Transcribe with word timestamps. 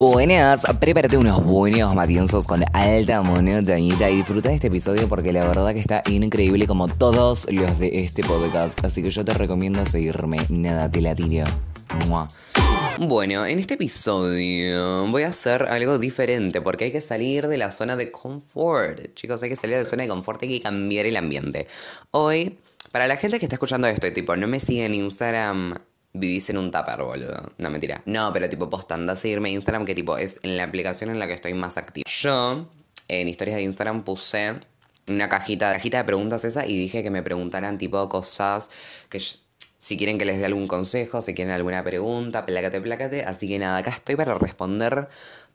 Buenas, 0.00 0.60
prepárate 0.78 1.16
unos 1.16 1.42
buenos 1.42 1.92
matienzos 1.92 2.46
con 2.46 2.62
alta 2.72 3.20
montañita 3.20 4.08
y 4.08 4.14
disfruta 4.14 4.48
de 4.48 4.54
este 4.54 4.68
episodio 4.68 5.08
porque 5.08 5.32
la 5.32 5.44
verdad 5.44 5.74
que 5.74 5.80
está 5.80 6.04
increíble 6.08 6.68
como 6.68 6.86
todos 6.86 7.50
los 7.50 7.80
de 7.80 8.04
este 8.04 8.22
podcast. 8.22 8.78
Así 8.84 9.02
que 9.02 9.10
yo 9.10 9.24
te 9.24 9.34
recomiendo 9.34 9.84
seguirme. 9.84 10.38
Nada, 10.50 10.88
te 10.88 11.00
la 11.00 11.16
tiro. 11.16 11.46
Bueno, 13.00 13.44
en 13.44 13.58
este 13.58 13.74
episodio 13.74 15.08
voy 15.08 15.24
a 15.24 15.30
hacer 15.30 15.64
algo 15.64 15.98
diferente 15.98 16.60
porque 16.60 16.84
hay 16.84 16.92
que 16.92 17.00
salir 17.00 17.48
de 17.48 17.58
la 17.58 17.72
zona 17.72 17.96
de 17.96 18.12
confort. 18.12 19.14
Chicos, 19.14 19.42
hay 19.42 19.48
que 19.48 19.56
salir 19.56 19.78
de 19.78 19.82
la 19.82 19.88
zona 19.88 20.04
de 20.04 20.10
confort, 20.10 20.40
hay 20.44 20.48
que 20.48 20.60
cambiar 20.60 21.06
el 21.06 21.16
ambiente. 21.16 21.66
Hoy, 22.12 22.56
para 22.92 23.08
la 23.08 23.16
gente 23.16 23.40
que 23.40 23.46
está 23.46 23.56
escuchando 23.56 23.88
esto 23.88 24.12
tipo 24.12 24.36
no 24.36 24.46
me 24.46 24.60
sigue 24.60 24.84
en 24.84 24.94
Instagram, 24.94 25.74
vivís 26.12 26.48
en 26.50 26.58
un 26.58 26.70
tupper, 26.70 27.02
boludo. 27.02 27.52
No, 27.58 27.70
mentira. 27.70 28.02
No, 28.06 28.32
pero 28.32 28.48
tipo 28.48 28.68
posta, 28.68 28.94
anda 28.94 29.12
a 29.12 29.16
seguirme 29.16 29.48
en 29.50 29.56
Instagram, 29.56 29.84
que 29.84 29.94
tipo 29.94 30.16
es 30.16 30.40
en 30.42 30.56
la 30.56 30.64
aplicación 30.64 31.10
en 31.10 31.18
la 31.18 31.26
que 31.26 31.34
estoy 31.34 31.54
más 31.54 31.76
activo. 31.76 32.04
Yo, 32.08 32.68
en 33.08 33.28
historias 33.28 33.56
de 33.56 33.62
Instagram, 33.62 34.04
puse 34.04 34.56
una 35.08 35.28
cajita, 35.28 35.72
cajita 35.72 35.98
de 35.98 36.04
preguntas 36.04 36.44
esa 36.44 36.66
y 36.66 36.78
dije 36.78 37.02
que 37.02 37.10
me 37.10 37.22
preguntaran 37.22 37.78
tipo 37.78 38.08
cosas 38.08 38.70
que 39.08 39.20
si 39.78 39.96
quieren 39.96 40.18
que 40.18 40.24
les 40.24 40.38
dé 40.38 40.44
algún 40.44 40.66
consejo, 40.66 41.22
si 41.22 41.34
quieren 41.34 41.54
alguna 41.54 41.84
pregunta, 41.84 42.44
plácate, 42.44 42.80
plácate. 42.80 43.24
Así 43.24 43.48
que 43.48 43.58
nada, 43.58 43.78
acá 43.78 43.90
estoy 43.90 44.16
para 44.16 44.34
responder 44.34 45.08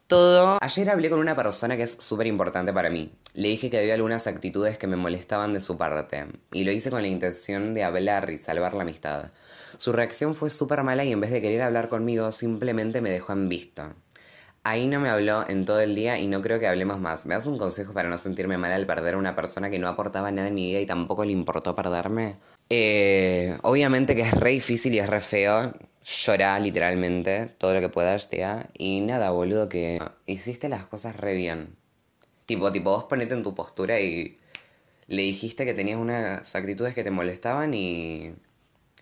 todo. 0.08 0.58
Ayer 0.62 0.90
hablé 0.90 1.10
con 1.10 1.20
una 1.20 1.36
persona 1.36 1.76
que 1.76 1.84
es 1.84 1.98
súper 2.00 2.28
importante 2.28 2.72
para 2.72 2.90
mí. 2.90 3.12
Le 3.34 3.50
dije 3.50 3.70
que 3.70 3.80
había 3.80 3.96
algunas 3.96 4.28
actitudes 4.28 4.78
que 4.78 4.88
me 4.88 4.96
molestaban 4.96 5.54
de 5.54 5.62
su 5.62 5.78
parte. 5.78 6.26
Y 6.54 6.64
lo 6.64 6.72
hice 6.72 6.90
con 6.90 7.02
la 7.02 7.08
intención 7.08 7.74
de 7.74 7.84
hablar 7.84 8.30
y 8.30 8.38
salvar 8.38 8.74
la 8.74 8.84
amistad. 8.84 9.32
Su 9.78 9.92
reacción 9.92 10.36
fue 10.36 10.50
súper 10.50 10.84
mala 10.84 11.04
y 11.04 11.12
en 11.12 11.22
vez 11.22 11.32
de 11.32 11.42
querer 11.42 11.62
hablar 11.62 11.90
conmigo, 11.90 12.32
simplemente 12.32 13.02
me 13.02 13.10
dejó 13.10 13.34
en 13.34 13.50
visto. 13.50 13.94
Ahí 14.66 14.88
no 14.88 15.02
me 15.02 15.10
habló 15.10 15.48
en 15.50 15.66
todo 15.66 15.82
el 15.82 15.94
día 15.94 16.18
y 16.20 16.28
no 16.28 16.42
creo 16.42 16.58
que 16.60 16.68
hablemos 16.68 17.00
más. 17.00 17.26
¿Me 17.26 17.34
das 17.34 17.48
un 17.48 17.58
consejo 17.58 17.94
para 17.94 18.08
no 18.08 18.18
sentirme 18.18 18.58
mal 18.58 18.72
al 18.72 18.86
perder 18.86 19.16
a 19.16 19.18
una 19.18 19.36
persona 19.36 19.70
que 19.70 19.78
no 19.78 19.90
aportaba 19.90 20.32
nada 20.32 20.48
en 20.48 20.56
mi 20.56 20.68
vida 20.68 20.80
y 20.80 20.86
tampoco 20.86 21.26
le 21.26 21.34
importó 21.34 21.76
perderme? 21.76 22.38
Eh, 22.70 23.58
obviamente 23.64 24.16
que 24.16 24.22
es 24.22 24.32
re 24.32 24.52
difícil 24.52 24.94
y 24.94 25.00
es 25.00 25.10
re 25.10 25.20
feo. 25.20 25.74
Llorar 26.06 26.62
literalmente 26.62 27.48
todo 27.58 27.74
lo 27.74 27.82
que 27.82 27.90
puedas, 27.90 28.30
tía. 28.30 28.70
Y 28.78 29.02
nada, 29.02 29.32
boludo, 29.32 29.68
que 29.68 30.02
hiciste 30.26 30.70
las 30.70 30.86
cosas 30.86 31.18
re 31.18 31.34
bien. 31.36 31.76
Tipo, 32.46 32.72
tipo, 32.72 32.92
vos 32.92 33.06
ponete 33.06 33.34
en 33.34 33.44
tu 33.44 33.54
postura 33.54 34.00
y 34.00 34.38
le 35.08 35.22
dijiste 35.24 35.66
que 35.66 35.74
tenías 35.74 35.98
unas 35.98 36.56
actitudes 36.56 36.94
que 36.96 37.04
te 37.04 37.12
molestaban 37.12 37.74
y 37.74 38.34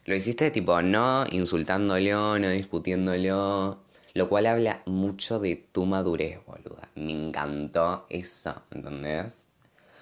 lo 0.05 0.15
hiciste 0.15 0.49
tipo 0.51 0.81
no 0.81 1.25
insultándolo, 1.31 2.39
no 2.39 2.49
discutiéndolo, 2.49 3.79
lo 4.13 4.29
cual 4.29 4.45
habla 4.47 4.81
mucho 4.85 5.39
de 5.39 5.55
tu 5.55 5.85
madurez, 5.85 6.39
boluda. 6.45 6.89
Me 6.95 7.11
encantó 7.11 8.07
eso, 8.09 8.63
¿entendés? 8.71 9.45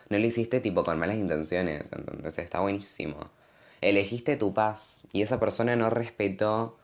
No 0.09 0.17
lo 0.17 0.25
hiciste 0.25 0.61
tipo 0.61 0.83
con 0.83 0.97
malas 0.97 1.17
intenciones, 1.17 1.83
¿entendés? 1.91 2.39
Está 2.39 2.61
buenísimo. 2.61 3.29
Elegiste 3.81 4.37
tu 4.37 4.53
paz 4.53 4.99
y 5.13 5.21
esa 5.21 5.39
persona 5.39 5.75
no 5.75 5.89
respetó 5.89 6.78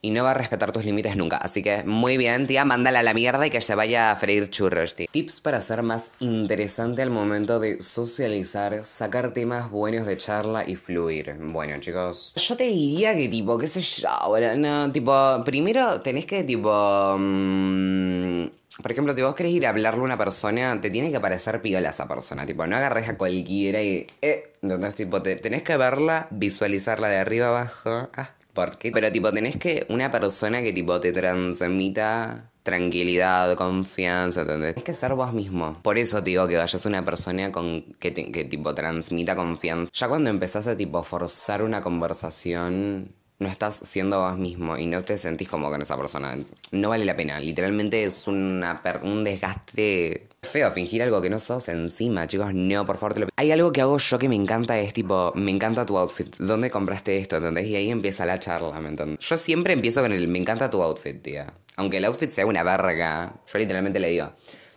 y 0.00 0.10
no 0.10 0.22
va 0.22 0.32
a 0.32 0.34
respetar 0.34 0.70
tus 0.70 0.84
límites 0.84 1.16
nunca. 1.16 1.38
Así 1.38 1.62
que 1.62 1.82
muy 1.84 2.18
bien, 2.18 2.46
tía, 2.46 2.64
mándala 2.66 3.00
a 3.00 3.02
la 3.02 3.14
mierda 3.14 3.46
y 3.46 3.50
que 3.50 3.60
se 3.62 3.74
vaya 3.74 4.10
a 4.10 4.16
freír 4.16 4.50
churros, 4.50 4.94
tía. 4.94 5.06
Tips 5.10 5.40
para 5.40 5.60
ser 5.62 5.82
más 5.82 6.12
interesante 6.20 7.00
al 7.00 7.10
momento 7.10 7.58
de 7.58 7.80
socializar, 7.80 8.84
sacar 8.84 9.32
temas 9.32 9.70
buenos 9.70 10.04
de 10.06 10.16
charla 10.18 10.62
y 10.68 10.76
fluir. 10.76 11.34
Bueno, 11.40 11.78
chicos. 11.80 12.32
Yo 12.36 12.54
te 12.56 12.64
diría 12.64 13.14
que, 13.16 13.28
tipo, 13.28 13.56
qué 13.56 13.66
sé 13.66 13.80
yo, 13.80 14.08
boludo, 14.26 14.56
No, 14.56 14.92
tipo, 14.92 15.42
primero 15.44 16.00
tenés 16.02 16.26
que, 16.26 16.44
tipo. 16.44 17.16
mm, 17.18 18.44
por 18.82 18.90
ejemplo, 18.92 19.14
si 19.14 19.22
vos 19.22 19.34
querés 19.34 19.52
ir 19.52 19.66
a 19.66 19.70
hablarle 19.70 20.00
a 20.00 20.04
una 20.04 20.18
persona, 20.18 20.78
te 20.80 20.90
tiene 20.90 21.10
que 21.12 21.20
parecer 21.20 21.62
piola 21.62 21.90
esa 21.90 22.06
persona. 22.08 22.44
Tipo, 22.44 22.66
no 22.66 22.76
agarres 22.76 23.08
a 23.08 23.16
cualquiera 23.16 23.80
y. 23.80 24.06
Eh, 24.20 24.52
entonces, 24.62 24.94
tipo, 24.96 25.22
te- 25.22 25.36
tenés 25.36 25.62
que 25.62 25.76
verla, 25.76 26.26
visualizarla 26.30 27.08
de 27.08 27.16
arriba 27.18 27.48
abajo. 27.48 28.10
Ah, 28.16 28.30
¿por 28.54 28.78
qué? 28.78 28.90
Pero, 28.92 29.10
tipo, 29.12 29.32
tenés 29.32 29.56
que. 29.56 29.86
Una 29.88 30.10
persona 30.10 30.62
que, 30.62 30.72
tipo, 30.72 31.00
te 31.00 31.12
transmita 31.12 32.50
tranquilidad, 32.62 33.54
confianza, 33.56 34.40
¿entendés? 34.42 34.74
Tienes 34.74 34.84
que 34.84 34.94
ser 34.94 35.14
vos 35.14 35.32
mismo. 35.34 35.80
Por 35.82 35.98
eso 35.98 36.22
te 36.24 36.30
digo 36.30 36.48
que 36.48 36.56
vayas 36.56 36.86
una 36.86 37.04
persona 37.04 37.52
con 37.52 37.82
que, 38.00 38.10
te- 38.10 38.32
que 38.32 38.44
tipo 38.44 38.74
transmita 38.74 39.36
confianza. 39.36 39.90
Ya 39.94 40.08
cuando 40.08 40.30
empezás 40.30 40.66
a 40.66 40.76
tipo 40.76 41.02
forzar 41.02 41.62
una 41.62 41.82
conversación, 41.82 43.14
no 43.44 43.50
estás 43.50 43.80
siendo 43.84 44.20
vos 44.20 44.38
mismo 44.38 44.78
y 44.78 44.86
no 44.86 45.02
te 45.02 45.18
sentís 45.18 45.48
como 45.48 45.70
con 45.70 45.82
esa 45.82 45.96
persona. 45.96 46.36
No 46.72 46.88
vale 46.88 47.04
la 47.04 47.14
pena. 47.14 47.38
Literalmente 47.38 48.02
es 48.02 48.26
una 48.26 48.82
un 49.02 49.22
desgaste 49.22 50.28
feo 50.42 50.70
fingir 50.70 51.02
algo 51.02 51.20
que 51.20 51.28
no 51.28 51.38
sos 51.38 51.68
encima, 51.68 52.26
chicos. 52.26 52.54
No, 52.54 52.86
por 52.86 52.96
favor, 52.96 53.14
te 53.14 53.20
lo 53.20 53.28
Hay 53.36 53.52
algo 53.52 53.70
que 53.70 53.82
hago 53.82 53.98
yo 53.98 54.18
que 54.18 54.28
me 54.28 54.36
encanta, 54.36 54.78
es 54.78 54.94
tipo, 54.94 55.32
me 55.34 55.50
encanta 55.50 55.84
tu 55.84 55.98
outfit. 55.98 56.34
¿Dónde 56.38 56.70
compraste 56.70 57.18
esto? 57.18 57.36
¿Entendés? 57.36 57.66
Y 57.66 57.76
ahí 57.76 57.90
empieza 57.90 58.24
la 58.24 58.40
charla, 58.40 58.80
¿me 58.80 58.88
entendés? 58.88 59.18
Yo 59.20 59.36
siempre 59.36 59.74
empiezo 59.74 60.00
con 60.00 60.12
el, 60.12 60.26
me 60.26 60.38
encanta 60.38 60.70
tu 60.70 60.82
outfit, 60.82 61.20
tía. 61.22 61.52
Aunque 61.76 61.98
el 61.98 62.04
outfit 62.06 62.30
sea 62.30 62.46
una 62.46 62.62
verga, 62.62 63.34
yo 63.52 63.58
literalmente 63.58 64.00
le 64.00 64.08
digo, 64.08 64.32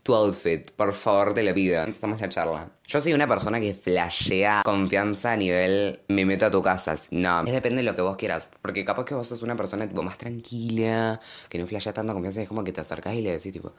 tu 0.08 0.16
outfit, 0.16 0.72
por 0.72 0.94
favor, 0.94 1.34
te 1.34 1.44
lo 1.44 1.54
pido. 1.54 1.84
Empezamos 1.84 2.22
la 2.22 2.30
charla. 2.30 2.72
Yo 2.88 3.02
soy 3.02 3.12
una 3.12 3.28
persona 3.28 3.60
que 3.60 3.74
flashea 3.74 4.62
confianza 4.64 5.34
a 5.34 5.36
nivel 5.36 6.00
me 6.08 6.24
meto 6.24 6.46
a 6.46 6.50
tu 6.50 6.64
casa. 6.64 6.96
No, 7.12 7.44
es 7.44 7.52
depende 7.52 7.82
de 7.82 7.84
lo 7.84 7.94
que 7.94 8.02
vos 8.02 8.16
quieras. 8.16 8.48
Porque 8.62 8.86
capaz 8.86 9.04
que 9.04 9.16
vos 9.16 9.28
sos 9.28 9.42
una 9.42 9.58
persona 9.58 9.86
tipo 9.86 10.02
más 10.04 10.18
tranquila, 10.18 11.20
que 11.50 11.60
no 11.60 11.68
flashea 11.68 11.92
tanta 11.92 12.14
confianza, 12.14 12.42
es 12.42 12.48
como 12.48 12.64
que 12.64 12.72
te 12.72 12.80
acercás 12.80 13.16
y 13.16 13.22
le 13.22 13.32
decís 13.34 13.52
tipo, 13.52 13.74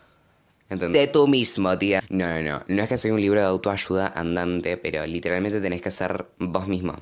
¿Entendés? 0.68 1.00
De 1.00 1.06
tú 1.06 1.26
mismo, 1.26 1.78
tía. 1.78 2.02
No, 2.10 2.28
no, 2.28 2.42
no. 2.42 2.62
No 2.68 2.82
es 2.82 2.90
que 2.90 2.98
soy 2.98 3.10
un 3.10 3.22
libro 3.22 3.40
de 3.40 3.46
autoayuda 3.46 4.12
andante, 4.14 4.76
pero 4.76 5.06
literalmente 5.06 5.62
tenés 5.62 5.80
que 5.80 5.90
ser 5.90 6.26
vos 6.38 6.68
mismo. 6.68 6.92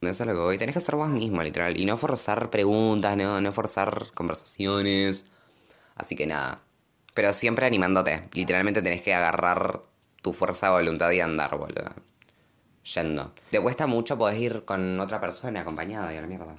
No 0.00 0.08
es 0.08 0.18
a 0.22 0.24
lo 0.24 0.32
que 0.32 0.38
voy. 0.38 0.56
Tenés 0.56 0.74
que 0.74 0.80
ser 0.80 0.96
vos 0.96 1.10
mismo, 1.10 1.42
literal. 1.42 1.78
Y 1.78 1.84
no 1.84 1.98
forzar 1.98 2.48
preguntas, 2.48 3.14
no, 3.18 3.42
no 3.42 3.52
forzar 3.52 4.06
conversaciones. 4.14 5.26
Así 5.96 6.16
que 6.16 6.26
nada. 6.26 6.62
Pero 7.20 7.34
siempre 7.34 7.66
animándote. 7.66 8.30
Literalmente 8.32 8.80
tenés 8.80 9.02
que 9.02 9.12
agarrar 9.12 9.82
tu 10.22 10.32
fuerza 10.32 10.68
de 10.68 10.72
voluntad 10.72 11.10
y 11.10 11.20
andar, 11.20 11.54
boludo. 11.54 11.92
Yendo. 12.94 13.34
Te 13.50 13.60
cuesta 13.60 13.86
mucho, 13.86 14.16
podés 14.16 14.38
ir 14.38 14.64
con 14.64 14.98
otra 14.98 15.20
persona 15.20 15.60
acompañada 15.60 16.14
y 16.14 16.16
a 16.16 16.22
la 16.22 16.26
mierda. 16.26 16.56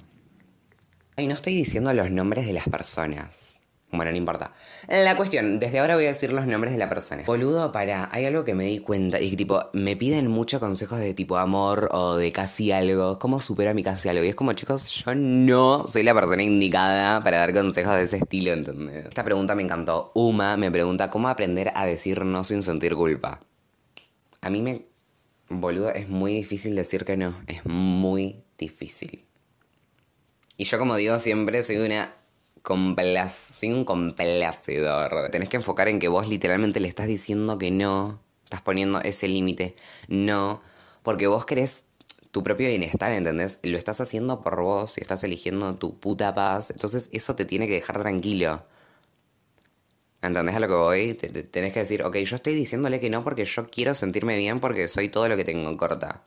Ay, 1.16 1.26
no 1.26 1.34
estoy 1.34 1.54
diciendo 1.54 1.92
los 1.92 2.12
nombres 2.12 2.46
de 2.46 2.52
las 2.52 2.68
personas. 2.68 3.61
Bueno, 3.92 4.10
no 4.10 4.16
importa. 4.16 4.52
La 4.88 5.18
cuestión, 5.18 5.60
desde 5.60 5.78
ahora 5.78 5.96
voy 5.96 6.06
a 6.06 6.08
decir 6.08 6.32
los 6.32 6.46
nombres 6.46 6.72
de 6.72 6.78
la 6.78 6.88
persona. 6.88 7.24
Boludo, 7.26 7.72
para, 7.72 8.08
hay 8.10 8.24
algo 8.24 8.42
que 8.42 8.54
me 8.54 8.64
di 8.64 8.78
cuenta 8.78 9.20
y 9.20 9.28
que 9.28 9.36
tipo, 9.36 9.68
me 9.74 9.96
piden 9.96 10.28
muchos 10.28 10.60
consejos 10.60 10.98
de 10.98 11.12
tipo 11.12 11.36
amor 11.36 11.90
o 11.92 12.16
de 12.16 12.32
casi 12.32 12.72
algo. 12.72 13.18
¿Cómo 13.18 13.38
supera 13.38 13.74
mi 13.74 13.82
casi 13.82 14.08
algo? 14.08 14.24
Y 14.24 14.28
es 14.28 14.34
como, 14.34 14.54
chicos, 14.54 14.90
yo 15.04 15.14
no 15.14 15.86
soy 15.86 16.04
la 16.04 16.14
persona 16.14 16.42
indicada 16.42 17.22
para 17.22 17.36
dar 17.36 17.52
consejos 17.52 17.94
de 17.96 18.04
ese 18.04 18.16
estilo, 18.16 18.52
¿entendés? 18.52 19.04
Esta 19.04 19.24
pregunta 19.24 19.54
me 19.54 19.62
encantó. 19.62 20.10
Uma 20.14 20.56
me 20.56 20.70
pregunta, 20.70 21.10
¿cómo 21.10 21.28
aprender 21.28 21.70
a 21.74 21.84
decir 21.84 22.24
no 22.24 22.44
sin 22.44 22.62
sentir 22.62 22.94
culpa? 22.94 23.40
A 24.40 24.48
mí 24.48 24.62
me... 24.62 24.86
Boludo, 25.50 25.90
es 25.90 26.08
muy 26.08 26.32
difícil 26.32 26.74
decir 26.74 27.04
que 27.04 27.18
no. 27.18 27.34
Es 27.46 27.66
muy 27.66 28.42
difícil. 28.56 29.26
Y 30.56 30.64
yo, 30.64 30.78
como 30.78 30.96
digo 30.96 31.20
siempre, 31.20 31.62
soy 31.62 31.76
una 31.76 32.14
soy 33.28 33.72
un 33.72 33.84
complacedor. 33.84 35.30
Tenés 35.30 35.48
que 35.48 35.56
enfocar 35.56 35.88
en 35.88 35.98
que 35.98 36.08
vos 36.08 36.28
literalmente 36.28 36.80
le 36.80 36.88
estás 36.88 37.06
diciendo 37.06 37.58
que 37.58 37.70
no. 37.70 38.20
Estás 38.44 38.60
poniendo 38.62 39.00
ese 39.00 39.28
límite. 39.28 39.74
No. 40.08 40.62
Porque 41.02 41.26
vos 41.26 41.44
querés 41.46 41.86
tu 42.30 42.42
propio 42.42 42.68
bienestar, 42.68 43.12
¿entendés? 43.12 43.58
Lo 43.62 43.76
estás 43.78 44.00
haciendo 44.00 44.42
por 44.42 44.60
vos 44.62 44.96
y 44.98 45.00
estás 45.02 45.24
eligiendo 45.24 45.74
tu 45.76 45.98
puta 45.98 46.34
paz. 46.34 46.70
Entonces 46.70 47.10
eso 47.12 47.34
te 47.36 47.44
tiene 47.44 47.66
que 47.66 47.74
dejar 47.74 48.00
tranquilo. 48.00 48.64
¿Entendés 50.22 50.54
a 50.56 50.60
lo 50.60 50.68
que 50.68 50.74
voy? 50.74 51.14
Te- 51.14 51.28
te- 51.30 51.42
tenés 51.42 51.72
que 51.72 51.80
decir, 51.80 52.02
ok, 52.04 52.16
yo 52.18 52.36
estoy 52.36 52.54
diciéndole 52.54 53.00
que 53.00 53.10
no 53.10 53.24
porque 53.24 53.44
yo 53.44 53.66
quiero 53.66 53.94
sentirme 53.94 54.36
bien 54.36 54.60
porque 54.60 54.88
soy 54.88 55.08
todo 55.08 55.28
lo 55.28 55.36
que 55.36 55.44
tengo 55.44 55.76
corta. 55.76 56.22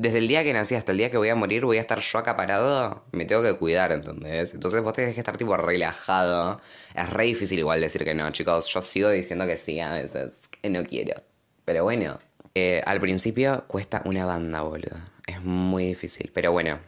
Desde 0.00 0.16
el 0.16 0.28
día 0.28 0.42
que 0.42 0.54
nací 0.54 0.74
hasta 0.74 0.92
el 0.92 0.96
día 0.96 1.10
que 1.10 1.18
voy 1.18 1.28
a 1.28 1.34
morir, 1.34 1.66
voy 1.66 1.76
a 1.76 1.82
estar 1.82 2.00
yo 2.00 2.18
acaparado, 2.18 3.04
me 3.12 3.26
tengo 3.26 3.42
que 3.42 3.58
cuidar, 3.58 3.92
¿entendés? 3.92 4.54
Entonces 4.54 4.80
vos 4.80 4.94
tenés 4.94 5.12
que 5.12 5.20
estar 5.20 5.36
tipo 5.36 5.54
relajado. 5.58 6.58
Es 6.94 7.10
re 7.10 7.26
difícil 7.26 7.58
igual 7.58 7.82
decir 7.82 8.02
que 8.02 8.14
no, 8.14 8.30
chicos. 8.30 8.66
Yo 8.68 8.80
sigo 8.80 9.10
diciendo 9.10 9.46
que 9.46 9.58
sí 9.58 9.78
a 9.78 9.92
veces, 9.92 10.32
no 10.62 10.82
quiero. 10.84 11.20
Pero 11.66 11.84
bueno, 11.84 12.16
eh, 12.54 12.80
al 12.86 12.98
principio 12.98 13.64
cuesta 13.66 14.00
una 14.06 14.24
banda, 14.24 14.62
boludo. 14.62 14.96
Es 15.26 15.44
muy 15.44 15.88
difícil, 15.88 16.30
pero 16.32 16.50
bueno. 16.50 16.78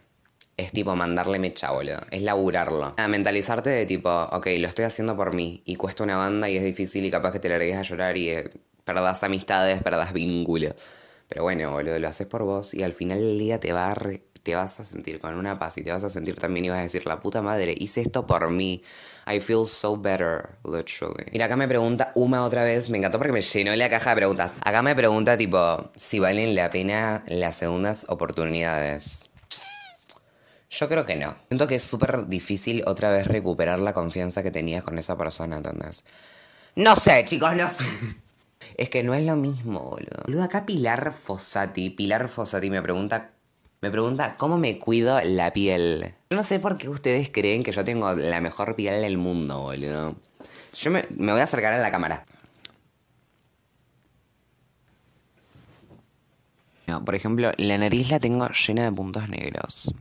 Es 0.56 0.72
tipo 0.72 0.96
mandarle 0.96 1.38
mecha, 1.38 1.70
boludo. 1.70 2.00
Es 2.10 2.22
laburarlo. 2.22 2.94
A 2.96 3.08
mentalizarte 3.08 3.68
de 3.68 3.84
tipo, 3.84 4.08
ok, 4.10 4.46
lo 4.56 4.68
estoy 4.68 4.86
haciendo 4.86 5.14
por 5.18 5.34
mí. 5.34 5.60
Y 5.66 5.76
cuesta 5.76 6.02
una 6.02 6.16
banda 6.16 6.48
y 6.48 6.56
es 6.56 6.64
difícil 6.64 7.04
y 7.04 7.10
capaz 7.10 7.32
que 7.32 7.40
te 7.40 7.50
largues 7.50 7.76
a 7.76 7.82
llorar 7.82 8.16
y 8.16 8.30
eh, 8.30 8.50
perdás 8.84 9.22
amistades, 9.22 9.82
perdás 9.82 10.14
vínculos. 10.14 10.76
Pero 11.32 11.44
bueno, 11.44 11.70
boludo, 11.70 11.99
lo 11.99 12.08
haces 12.08 12.26
por 12.26 12.43
vos 12.43 12.75
y 12.75 12.82
al 12.82 12.93
final 12.93 13.19
del 13.19 13.38
día 13.38 13.58
te 13.58 13.73
vas 13.73 14.81
a 14.81 14.84
sentir 14.84 15.19
con 15.19 15.32
una 15.34 15.58
paz 15.58 15.79
y 15.79 15.82
te 15.82 15.90
vas 15.90 16.05
a 16.05 16.11
sentir 16.11 16.34
también 16.34 16.67
y 16.67 16.69
vas 16.69 16.81
a 16.81 16.82
decir, 16.82 17.06
la 17.06 17.20
puta 17.20 17.40
madre, 17.40 17.75
hice 17.75 18.02
esto 18.02 18.26
por 18.26 18.50
mí. 18.50 18.82
I 19.26 19.40
feel 19.40 19.64
so 19.64 19.96
better, 19.96 20.50
literally. 20.62 21.25
Mira, 21.32 21.46
acá 21.46 21.56
me 21.56 21.67
pregunta 21.67 22.12
Uma 22.17 22.43
otra 22.43 22.64
vez, 22.64 22.90
me 22.90 22.99
encantó 22.99 23.17
porque 23.17 23.32
me 23.32 23.40
llenó 23.40 23.75
la 23.75 23.88
caja 23.88 24.11
de 24.11 24.17
preguntas. 24.17 24.52
Acá 24.61 24.82
me 24.82 24.94
pregunta 24.94 25.38
tipo, 25.38 25.90
si 25.96 26.19
valen 26.19 26.55
la 26.55 26.69
pena 26.69 27.25
las 27.29 27.56
segundas 27.56 28.05
oportunidades. 28.11 29.31
Yo 30.69 30.87
creo 30.87 31.06
que 31.06 31.17
no. 31.17 31.34
Siento 31.49 31.67
que 31.67 31.76
es 31.76 31.82
súper 31.82 32.26
difícil 32.26 32.82
otra 32.87 33.11
vez 33.11 33.26
recuperar 33.26 33.79
la 33.79 33.94
confianza 33.94 34.43
que 34.43 34.50
tenías 34.50 34.84
con 34.84 34.99
esa 34.99 35.17
persona, 35.17 35.56
¿entendés? 35.56 36.05
No 36.75 36.94
sé, 36.94 37.25
chicos, 37.25 37.55
no 37.56 37.69
sé. 37.69 37.84
Es 38.76 38.88
que 38.88 39.02
no 39.02 39.14
es 39.14 39.24
lo 39.24 39.36
mismo, 39.36 39.80
boludo. 39.80 40.22
Boludo, 40.26 40.42
acá 40.42 40.66
Pilar 40.66 41.12
Fossati, 41.12 41.90
Pilar 41.90 42.28
Fossati 42.28 42.70
me 42.70 42.82
pregunta, 42.82 43.32
me 43.80 43.90
pregunta 43.90 44.36
cómo 44.36 44.58
me 44.58 44.78
cuido 44.78 45.20
la 45.24 45.52
piel. 45.52 46.14
Yo 46.30 46.36
no 46.36 46.42
sé 46.42 46.60
por 46.60 46.78
qué 46.78 46.88
ustedes 46.88 47.30
creen 47.30 47.62
que 47.62 47.72
yo 47.72 47.84
tengo 47.84 48.12
la 48.14 48.40
mejor 48.40 48.76
piel 48.76 49.00
del 49.00 49.19
mundo, 49.19 49.60
boludo. 49.60 50.16
Yo 50.76 50.90
me, 50.90 51.04
voy 51.10 51.40
a 51.40 51.44
acercar 51.44 51.72
a 51.74 51.78
la 51.78 51.90
cámara. 51.90 52.24
No, 56.86 57.04
por 57.04 57.14
ejemplo, 57.14 57.52
la 57.58 57.78
nariz 57.78 58.10
la 58.10 58.20
tengo 58.20 58.48
llena 58.48 58.84
de 58.84 58.92
puntos 58.92 59.28
negros. 59.28 59.94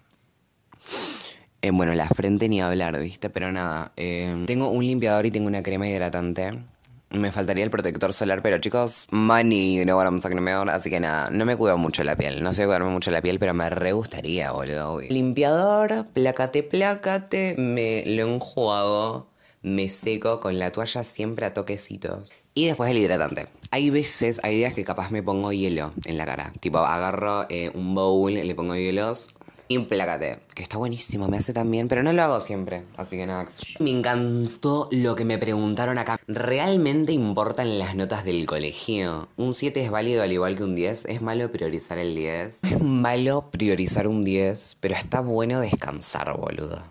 Eh, 1.61 1.69
bueno, 1.71 1.93
la 1.93 2.07
frente 2.07 2.49
ni 2.49 2.59
hablar, 2.59 2.99
¿viste? 2.99 3.29
Pero 3.29 3.51
nada, 3.51 3.91
eh, 3.95 4.43
tengo 4.47 4.69
un 4.69 4.83
limpiador 4.83 5.25
y 5.27 5.31
tengo 5.31 5.47
una 5.47 5.61
crema 5.61 5.87
hidratante. 5.87 6.63
Me 7.11 7.31
faltaría 7.31 7.63
el 7.63 7.69
protector 7.69 8.13
solar, 8.13 8.41
pero 8.41 8.57
chicos, 8.59 9.05
money, 9.11 9.83
what 9.85 10.05
I'm 10.05 10.19
talking 10.19 10.37
about. 10.37 10.69
Así 10.69 10.89
que 10.89 10.99
nada, 10.99 11.29
no 11.29 11.45
me 11.45 11.57
cuido 11.57 11.77
mucho 11.77 12.03
la 12.03 12.15
piel. 12.15 12.41
No 12.41 12.53
sé 12.53 12.65
cuidarme 12.65 12.89
mucho 12.89 13.11
la 13.11 13.21
piel, 13.21 13.37
pero 13.37 13.53
me 13.53 13.69
re 13.69 13.91
gustaría, 13.91 14.51
boludo. 14.51 15.01
Limpiador, 15.01 16.07
plácate, 16.13 16.63
plácate, 16.63 17.55
me 17.57 18.03
lo 18.05 18.23
enjuago, 18.23 19.27
me 19.61 19.89
seco 19.89 20.39
con 20.39 20.57
la 20.57 20.71
toalla 20.71 21.03
siempre 21.03 21.45
a 21.45 21.53
toquecitos. 21.53 22.33
Y 22.53 22.67
después 22.67 22.91
el 22.91 22.97
hidratante. 22.97 23.47
Hay 23.71 23.89
veces, 23.89 24.39
hay 24.43 24.55
días 24.55 24.73
que 24.73 24.83
capaz 24.83 25.11
me 25.11 25.23
pongo 25.23 25.51
hielo 25.51 25.93
en 26.05 26.17
la 26.17 26.25
cara. 26.25 26.53
Tipo, 26.59 26.79
agarro 26.79 27.45
eh, 27.49 27.71
un 27.73 27.95
bowl, 27.95 28.33
le 28.33 28.55
pongo 28.55 28.75
hielos, 28.75 29.35
Implácate, 29.67 30.39
que 30.53 30.63
está 30.63 30.77
buenísimo, 30.77 31.27
me 31.27 31.37
hace 31.37 31.53
también, 31.53 31.87
pero 31.87 32.03
no 32.03 32.11
lo 32.13 32.21
hago 32.23 32.41
siempre, 32.41 32.83
así 32.97 33.17
que 33.17 33.25
nada. 33.25 33.45
Me 33.79 33.91
encantó 33.91 34.89
lo 34.91 35.15
que 35.15 35.25
me 35.25 35.37
preguntaron 35.37 35.97
acá. 35.97 36.19
¿Realmente 36.27 37.11
importan 37.11 37.79
las 37.79 37.95
notas 37.95 38.25
del 38.25 38.45
colegio? 38.45 39.29
¿Un 39.37 39.53
7 39.53 39.83
es 39.83 39.91
válido 39.91 40.23
al 40.23 40.31
igual 40.31 40.57
que 40.57 40.63
un 40.63 40.75
10? 40.75 41.05
¿Es 41.05 41.21
malo 41.21 41.51
priorizar 41.51 41.97
el 41.97 42.15
10? 42.15 42.63
Es 42.63 42.81
malo 42.81 43.49
priorizar 43.51 44.07
un 44.07 44.23
10, 44.23 44.77
pero 44.79 44.95
está 44.95 45.21
bueno 45.21 45.59
descansar, 45.59 46.37
boludo. 46.37 46.81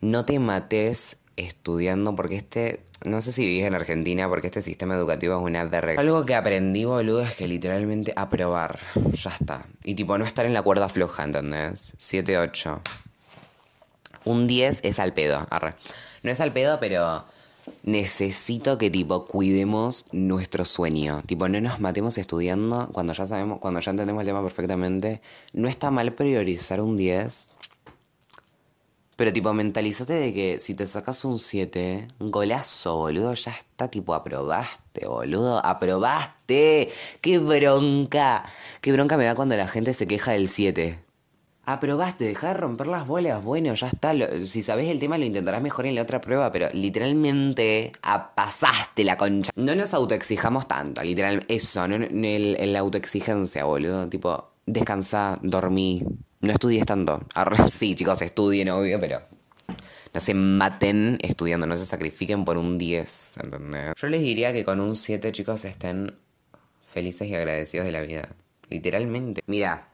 No 0.00 0.22
te 0.22 0.38
mates 0.38 1.18
estudiando 1.38 2.14
porque 2.16 2.36
este, 2.36 2.80
no 3.06 3.20
sé 3.20 3.32
si 3.32 3.46
vivís 3.46 3.64
en 3.64 3.74
Argentina 3.74 4.28
porque 4.28 4.48
este 4.48 4.62
sistema 4.62 4.94
educativo 4.94 5.34
es 5.36 5.42
una 5.42 5.64
verga. 5.64 6.00
Algo 6.00 6.26
que 6.26 6.34
aprendí, 6.34 6.84
boludo, 6.84 7.22
es 7.22 7.34
que 7.36 7.46
literalmente 7.46 8.12
aprobar, 8.16 8.78
ya 9.12 9.30
está. 9.30 9.66
Y 9.84 9.94
tipo, 9.94 10.18
no 10.18 10.24
estar 10.24 10.46
en 10.46 10.54
la 10.54 10.62
cuerda 10.62 10.88
floja, 10.88 11.24
¿entendés? 11.24 11.94
7, 11.96 12.38
8. 12.38 12.80
Un 14.24 14.46
10 14.46 14.80
es 14.82 14.98
al 14.98 15.12
pedo, 15.12 15.46
arre. 15.50 15.74
No 16.22 16.30
es 16.30 16.40
al 16.40 16.52
pedo, 16.52 16.80
pero 16.80 17.24
necesito 17.82 18.78
que 18.78 18.90
tipo 18.90 19.24
cuidemos 19.24 20.06
nuestro 20.12 20.64
sueño. 20.64 21.22
Tipo, 21.26 21.48
no 21.48 21.60
nos 21.60 21.80
matemos 21.80 22.18
estudiando 22.18 22.88
cuando 22.92 23.12
ya 23.12 23.26
sabemos, 23.26 23.58
cuando 23.60 23.80
ya 23.80 23.90
entendemos 23.90 24.22
el 24.22 24.26
tema 24.26 24.42
perfectamente. 24.42 25.20
No 25.52 25.68
está 25.68 25.90
mal 25.90 26.12
priorizar 26.12 26.80
un 26.80 26.96
10 26.96 27.50
pero 29.18 29.32
tipo, 29.32 29.52
mentalízate 29.52 30.12
de 30.12 30.32
que 30.32 30.60
si 30.60 30.74
te 30.74 30.86
sacas 30.86 31.24
un 31.24 31.40
7, 31.40 32.06
un 32.20 32.30
golazo, 32.30 32.98
boludo, 32.98 33.34
ya 33.34 33.50
está, 33.50 33.88
tipo, 33.88 34.14
aprobaste, 34.14 35.08
boludo, 35.08 35.58
aprobaste. 35.66 36.88
¡Qué 37.20 37.40
bronca! 37.40 38.44
¡Qué 38.80 38.92
bronca 38.92 39.16
me 39.16 39.24
da 39.24 39.34
cuando 39.34 39.56
la 39.56 39.66
gente 39.66 39.92
se 39.92 40.06
queja 40.06 40.30
del 40.30 40.48
7! 40.48 41.00
Aprobaste, 41.64 42.26
deja 42.26 42.46
de 42.46 42.54
romper 42.54 42.86
las 42.86 43.08
bolas, 43.08 43.42
bueno, 43.42 43.74
ya 43.74 43.88
está. 43.88 44.14
si 44.46 44.62
sabes 44.62 44.86
el 44.86 45.00
tema 45.00 45.18
lo 45.18 45.24
intentarás 45.24 45.62
mejor 45.62 45.86
en 45.86 45.96
la 45.96 46.02
otra 46.02 46.20
prueba, 46.20 46.52
pero 46.52 46.68
literalmente 46.72 47.90
pasaste 48.36 49.02
la 49.02 49.16
concha. 49.16 49.50
No 49.56 49.74
nos 49.74 49.94
autoexijamos 49.94 50.68
tanto, 50.68 51.02
literal, 51.02 51.44
eso, 51.48 51.88
no 51.88 51.96
en 51.96 52.72
la 52.72 52.78
autoexigencia, 52.78 53.64
boludo. 53.64 54.08
Tipo, 54.08 54.52
descansa, 54.64 55.40
dormí, 55.42 56.04
no 56.40 56.52
estudies 56.52 56.86
tanto. 56.86 57.20
sí, 57.70 57.94
chicos, 57.94 58.22
estudien, 58.22 58.70
obvio, 58.70 59.00
pero 59.00 59.22
no 60.14 60.20
se 60.20 60.34
maten 60.34 61.18
estudiando, 61.22 61.66
no 61.66 61.76
se 61.76 61.84
sacrifiquen 61.84 62.44
por 62.44 62.56
un 62.56 62.78
10, 62.78 63.38
¿entendés? 63.44 63.92
Yo 63.96 64.08
les 64.08 64.20
diría 64.20 64.52
que 64.52 64.64
con 64.64 64.80
un 64.80 64.96
7, 64.96 65.32
chicos, 65.32 65.64
estén 65.64 66.14
felices 66.86 67.28
y 67.28 67.34
agradecidos 67.34 67.86
de 67.86 67.92
la 67.92 68.00
vida. 68.00 68.28
Literalmente. 68.70 69.42
Mira, 69.46 69.88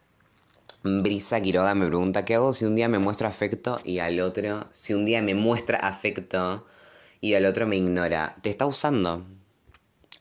Brisa 0.83 1.41
Quiroga 1.41 1.75
me 1.75 1.87
pregunta, 1.87 2.25
¿qué 2.25 2.35
hago 2.35 2.53
si 2.53 2.65
un 2.65 2.75
día 2.75 2.89
me 2.89 2.99
muestra 2.99 3.29
afecto 3.29 3.79
y 3.85 3.99
al 3.99 4.21
otro, 4.21 4.65
si 4.73 4.95
un 4.95 5.05
día 5.05 5.23
me 5.23 5.35
muestra 5.35 5.79
afecto 5.79 6.67
y 7.21 7.35
al 7.35 7.47
otro 7.47 7.67
me 7.67 7.77
ignora? 7.77 8.37
Te 8.43 8.51
está 8.51 8.67
usando. 8.67 9.25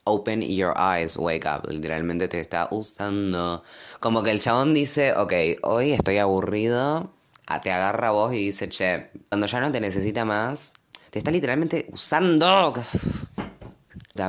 Open 0.06 0.42
your 0.42 0.74
eyes, 0.78 1.18
wake 1.18 1.46
up. 1.46 1.66
Literalmente 1.70 2.28
te 2.28 2.40
está 2.40 2.68
usando. 2.72 3.64
Como 4.00 4.22
que 4.22 4.32
el 4.32 4.42
chabón 4.42 4.74
dice, 4.74 5.14
ok, 5.14 5.34
hoy 5.62 5.94
estoy 5.94 6.18
aburrido. 6.18 7.14
Ah, 7.48 7.62
te 7.62 7.72
agarra 7.72 8.10
a 8.10 8.12
vos 8.12 8.34
y 8.34 8.38
dice, 8.38 8.68
che, 8.68 9.12
cuando 9.30 9.48
ya 9.48 9.62
no 9.62 9.72
te 9.72 9.80
necesita 9.80 10.26
más, 10.26 10.74
te 11.10 11.20
está 11.20 11.32
literalmente 11.32 11.88
usando. 11.92 12.74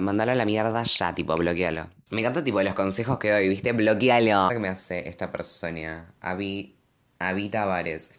Mandalo 0.01 0.33
a 0.33 0.35
la 0.35 0.45
mierda 0.45 0.83
ya, 0.85 1.15
tipo, 1.15 1.35
bloquealo. 1.35 1.89
Me 2.11 2.21
encanta, 2.21 2.45
tipo, 2.45 2.63
los 2.63 2.75
consejos 2.75 3.19
que 3.19 3.31
doy, 3.31 3.49
¿viste? 3.49 3.73
Bloquealo. 3.73 4.49
¿Qué 4.51 4.59
me 4.61 4.69
hace 4.69 5.09
esta 5.09 5.33
persona? 5.33 6.15
Avi, 6.21 6.77
Avi 7.19 7.49
Tavares. 7.49 8.13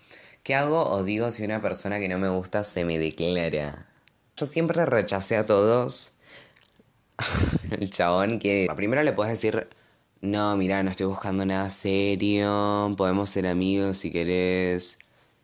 ¿Qué 0.43 0.55
hago 0.55 0.89
o 0.89 1.03
digo 1.03 1.31
si 1.31 1.43
una 1.43 1.61
persona 1.61 1.99
que 1.99 2.09
no 2.09 2.19
me 2.19 2.29
gusta 2.29 2.63
se 2.63 2.83
me 2.85 2.99
declara? 2.99 3.87
Yo 4.35 4.45
siempre 4.45 4.85
rechacé 4.85 5.37
a 5.37 5.45
todos 5.45 6.11
el 7.79 7.89
chabón 7.89 8.39
que 8.39 8.67
primero 8.75 9.03
le 9.03 9.13
puedes 9.13 9.31
decir, 9.31 9.67
no, 10.21 10.55
mira, 10.57 10.81
no 10.83 10.89
estoy 10.89 11.05
buscando 11.05 11.45
nada 11.45 11.69
serio, 11.69 12.93
podemos 12.97 13.29
ser 13.29 13.47
amigos 13.47 13.99
si 13.99 14.11
querés. 14.11 14.97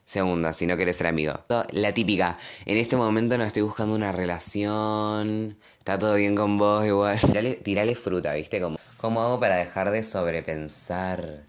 Segunda, 0.06 0.52
si 0.52 0.66
no 0.66 0.76
querés 0.76 0.98
ser 0.98 1.08
amigo. 1.08 1.40
La 1.72 1.94
típica, 1.94 2.34
en 2.66 2.78
este 2.78 2.98
momento 2.98 3.38
no 3.38 3.46
estoy 3.46 3.62
buscando 3.62 3.96
una 3.96 4.12
relación, 4.12 5.58
está 5.80 5.98
todo 5.98 6.16
bien 6.16 6.36
con 6.36 6.58
vos 6.58 6.86
igual. 6.86 7.18
Tirale, 7.64 7.96
fruta, 7.96 8.34
¿viste? 8.34 8.60
Como, 8.60 8.78
¿Cómo 9.02 9.24
hago 9.24 9.40
para 9.40 9.56
dejar 9.56 9.90
de 9.90 10.04
sobrepensar? 10.04 11.48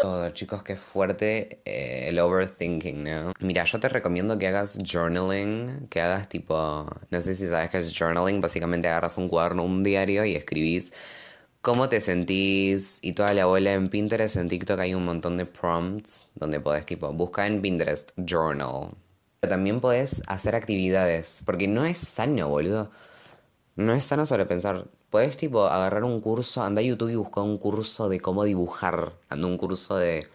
Todo, 0.00 0.30
chicos, 0.30 0.62
qué 0.62 0.76
fuerte 0.76 1.60
eh, 1.64 2.06
el 2.08 2.20
overthinking, 2.20 3.02
¿no? 3.02 3.32
Mira, 3.40 3.64
yo 3.64 3.80
te 3.80 3.88
recomiendo 3.88 4.38
que 4.38 4.46
hagas 4.46 4.78
journaling, 4.78 5.88
que 5.88 6.00
hagas 6.00 6.28
tipo, 6.28 6.86
no 7.10 7.20
sé 7.20 7.34
si 7.34 7.48
sabes 7.48 7.70
qué 7.70 7.78
es 7.78 7.92
journaling, 7.98 8.40
básicamente 8.40 8.86
agarras 8.86 9.18
un 9.18 9.28
cuaderno, 9.28 9.64
un 9.64 9.82
diario 9.82 10.24
y 10.24 10.36
escribís 10.36 10.92
cómo 11.62 11.88
te 11.88 12.00
sentís 12.00 13.00
y 13.02 13.12
toda 13.12 13.34
la 13.34 13.46
bola 13.46 13.72
en 13.72 13.88
Pinterest, 13.88 14.36
en 14.36 14.46
TikTok 14.46 14.78
hay 14.78 14.94
un 14.94 15.04
montón 15.04 15.36
de 15.36 15.46
prompts 15.46 16.28
donde 16.36 16.60
podés 16.60 16.86
tipo, 16.86 17.12
buscar 17.12 17.48
en 17.50 17.60
Pinterest 17.60 18.12
journal. 18.16 18.90
Pero 19.40 19.50
también 19.50 19.80
podés 19.80 20.22
hacer 20.28 20.54
actividades, 20.54 21.42
porque 21.44 21.66
no 21.66 21.84
es 21.84 21.98
sano, 21.98 22.48
boludo. 22.48 22.92
No 23.74 23.92
es 23.92 24.04
sano 24.04 24.24
sobrepensar. 24.26 24.86
Podés 25.14 25.36
tipo 25.36 25.66
agarrar 25.66 26.02
un 26.02 26.20
curso, 26.20 26.64
anda 26.64 26.80
a 26.80 26.82
YouTube 26.82 27.12
y 27.12 27.14
busca 27.14 27.40
un 27.40 27.56
curso 27.56 28.08
de 28.08 28.18
cómo 28.18 28.42
dibujar, 28.42 29.12
anda 29.28 29.46
un 29.46 29.56
curso 29.56 29.94
de 29.96 30.26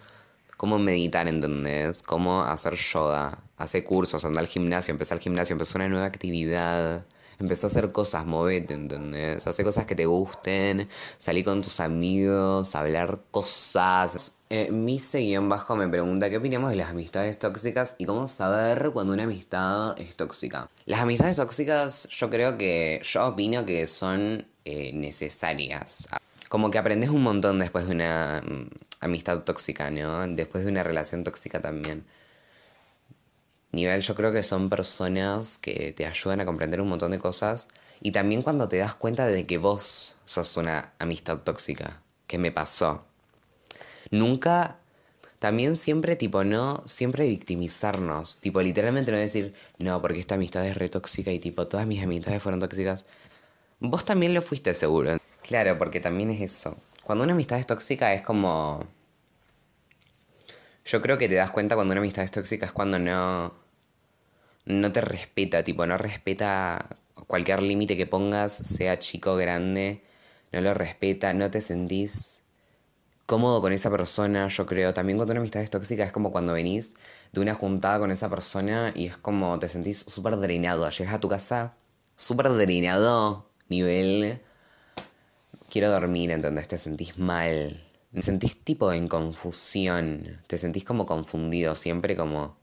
cómo 0.56 0.80
meditar, 0.80 1.28
¿entendés? 1.28 2.02
Cómo 2.02 2.44
hacer 2.44 2.76
yoga, 2.76 3.40
hace 3.58 3.84
cursos, 3.84 4.24
anda 4.24 4.40
al 4.40 4.48
gimnasio, 4.48 4.94
empezar 4.94 5.18
al 5.18 5.22
gimnasio, 5.22 5.54
empezó 5.54 5.78
una 5.78 5.90
nueva 5.90 6.06
actividad. 6.06 7.04
Empezá 7.40 7.68
a 7.68 7.70
hacer 7.70 7.94
cosas, 7.94 8.26
movete, 8.26 8.74
¿entendés? 8.74 9.48
Hace 9.48 9.64
cosas 9.64 9.86
que 9.86 9.96
te 9.96 10.06
gusten, 10.06 10.90
salí 11.18 11.42
con 11.42 11.62
tus 11.62 11.80
amigos, 11.80 12.76
hablar 12.76 13.22
cosas. 13.32 14.40
Eh, 14.50 14.70
Mise-bajo 14.72 15.78
me 15.78 15.88
pregunta 15.88 16.30
qué 16.30 16.36
opinamos 16.36 16.72
de 16.72 16.76
las 16.76 16.90
amistades 16.90 17.40
tóxicas 17.40 17.96
y 17.98 18.06
cómo 18.06 18.28
saber 18.28 18.92
cuando 18.92 19.14
una 19.14 19.24
amistad 19.24 19.98
es 19.98 20.16
tóxica. 20.18 20.70
Las 20.86 21.00
amistades 21.00 21.38
tóxicas 21.38 22.10
yo 22.10 22.30
creo 22.30 22.58
que, 22.58 23.00
yo 23.04 23.28
opino 23.28 23.66
que 23.66 23.88
son 23.88 24.46
eh, 24.66 24.92
necesarias. 24.94 26.10
Como 26.50 26.70
que 26.70 26.78
aprendes 26.78 27.10
un 27.10 27.24
montón 27.24 27.58
después 27.58 27.88
de 27.88 27.94
una 27.94 28.44
mm, 28.46 28.68
amistad 29.00 29.40
tóxica, 29.44 29.90
¿no? 29.90 30.28
Después 30.28 30.66
de 30.66 30.72
una 30.72 30.84
relación 30.84 31.24
tóxica 31.24 31.62
también. 31.62 32.04
Nivel, 33.72 34.02
yo 34.02 34.16
creo 34.16 34.32
que 34.32 34.44
son 34.44 34.70
personas 34.70 35.58
que 35.58 35.94
te 35.94 36.06
ayudan 36.06 36.42
a 36.42 36.46
comprender 36.46 36.82
un 36.82 36.90
montón 36.90 37.12
de 37.12 37.20
cosas. 37.20 37.68
Y 38.02 38.12
también 38.12 38.42
cuando 38.42 38.70
te 38.70 38.78
das 38.78 38.96
cuenta 38.96 39.28
de 39.28 39.46
que 39.46 39.58
vos 39.58 40.16
sos 40.26 40.58
una 40.58 40.94
amistad 41.00 41.40
tóxica, 41.40 42.02
que 42.28 42.38
me 42.38 42.52
pasó. 42.52 43.06
Nunca 44.12 44.80
también 45.40 45.78
siempre, 45.78 46.18
tipo, 46.18 46.44
no, 46.44 46.84
siempre 46.86 47.26
victimizarnos. 47.28 48.40
Tipo, 48.40 48.62
literalmente 48.62 49.12
no 49.12 49.18
decir, 49.18 49.54
no, 49.78 50.02
porque 50.02 50.20
esta 50.20 50.36
amistad 50.36 50.66
es 50.68 50.76
re 50.76 50.90
tóxica 50.90 51.32
y, 51.32 51.40
tipo, 51.40 51.68
todas 51.68 51.88
mis 51.88 52.04
amistades 52.04 52.44
fueron 52.44 52.60
tóxicas. 52.60 53.06
Vos 53.80 54.04
también 54.04 54.34
lo 54.34 54.42
fuiste 54.42 54.74
seguro. 54.74 55.18
Claro, 55.42 55.78
porque 55.78 56.02
también 56.02 56.32
es 56.32 56.42
eso. 56.42 56.78
Cuando 57.04 57.24
una 57.24 57.34
amistad 57.34 57.58
es 57.58 57.66
tóxica 57.66 58.14
es 58.14 58.22
como... 58.22 58.86
Yo 60.86 61.02
creo 61.02 61.18
que 61.18 61.30
te 61.30 61.36
das 61.36 61.52
cuenta 61.52 61.76
cuando 61.76 61.94
una 61.94 62.02
amistad 62.02 62.26
es 62.26 62.32
tóxica 62.32 62.66
es 62.66 62.74
cuando 62.74 63.00
no... 63.00 63.54
No 64.70 64.92
te 64.94 65.02
respeta, 65.02 65.64
tipo, 65.64 65.86
no 65.86 65.98
respeta 65.98 66.96
cualquier 67.28 67.62
límite 67.64 67.98
que 67.98 68.06
pongas, 68.06 68.54
sea 68.54 69.00
chico 69.00 69.34
o 69.34 69.36
grande, 69.36 70.04
no 70.52 70.62
lo 70.62 70.74
respeta, 70.76 71.34
no 71.34 71.52
te 71.52 71.60
sentís 71.60 72.44
cómodo 73.26 73.62
con 73.62 73.74
esa 73.74 73.90
persona, 73.90 74.48
yo 74.48 74.66
creo. 74.68 74.94
También 74.94 75.18
cuando 75.18 75.32
una 75.34 75.40
amistad 75.42 75.64
es 75.64 75.72
tóxica 75.72 76.04
es 76.04 76.12
como 76.12 76.32
cuando 76.32 76.54
venís 76.54 76.96
de 77.32 77.42
una 77.42 77.56
juntada 77.56 78.00
con 78.00 78.12
esa 78.12 78.30
persona 78.30 78.94
y 78.96 79.08
es 79.08 79.18
como 79.18 79.58
te 79.60 79.70
sentís 79.70 80.06
súper 80.08 80.38
drenado. 80.38 80.88
Llegas 80.90 81.16
a 81.16 81.20
tu 81.20 81.30
casa 81.30 81.76
súper 82.16 82.50
drenado, 82.50 83.50
nivel... 83.70 84.42
Quiero 85.70 85.90
dormir, 85.90 86.32
¿entendés? 86.32 86.68
Te 86.68 86.78
sentís 86.78 87.18
mal. 87.18 87.84
Te 88.14 88.22
sentís 88.22 88.64
tipo 88.64 88.94
en 88.94 89.08
confusión. 89.08 90.42
Te 90.48 90.60
sentís 90.60 90.84
como 90.84 91.08
confundido, 91.08 91.76
siempre 91.76 92.16
como... 92.16 92.59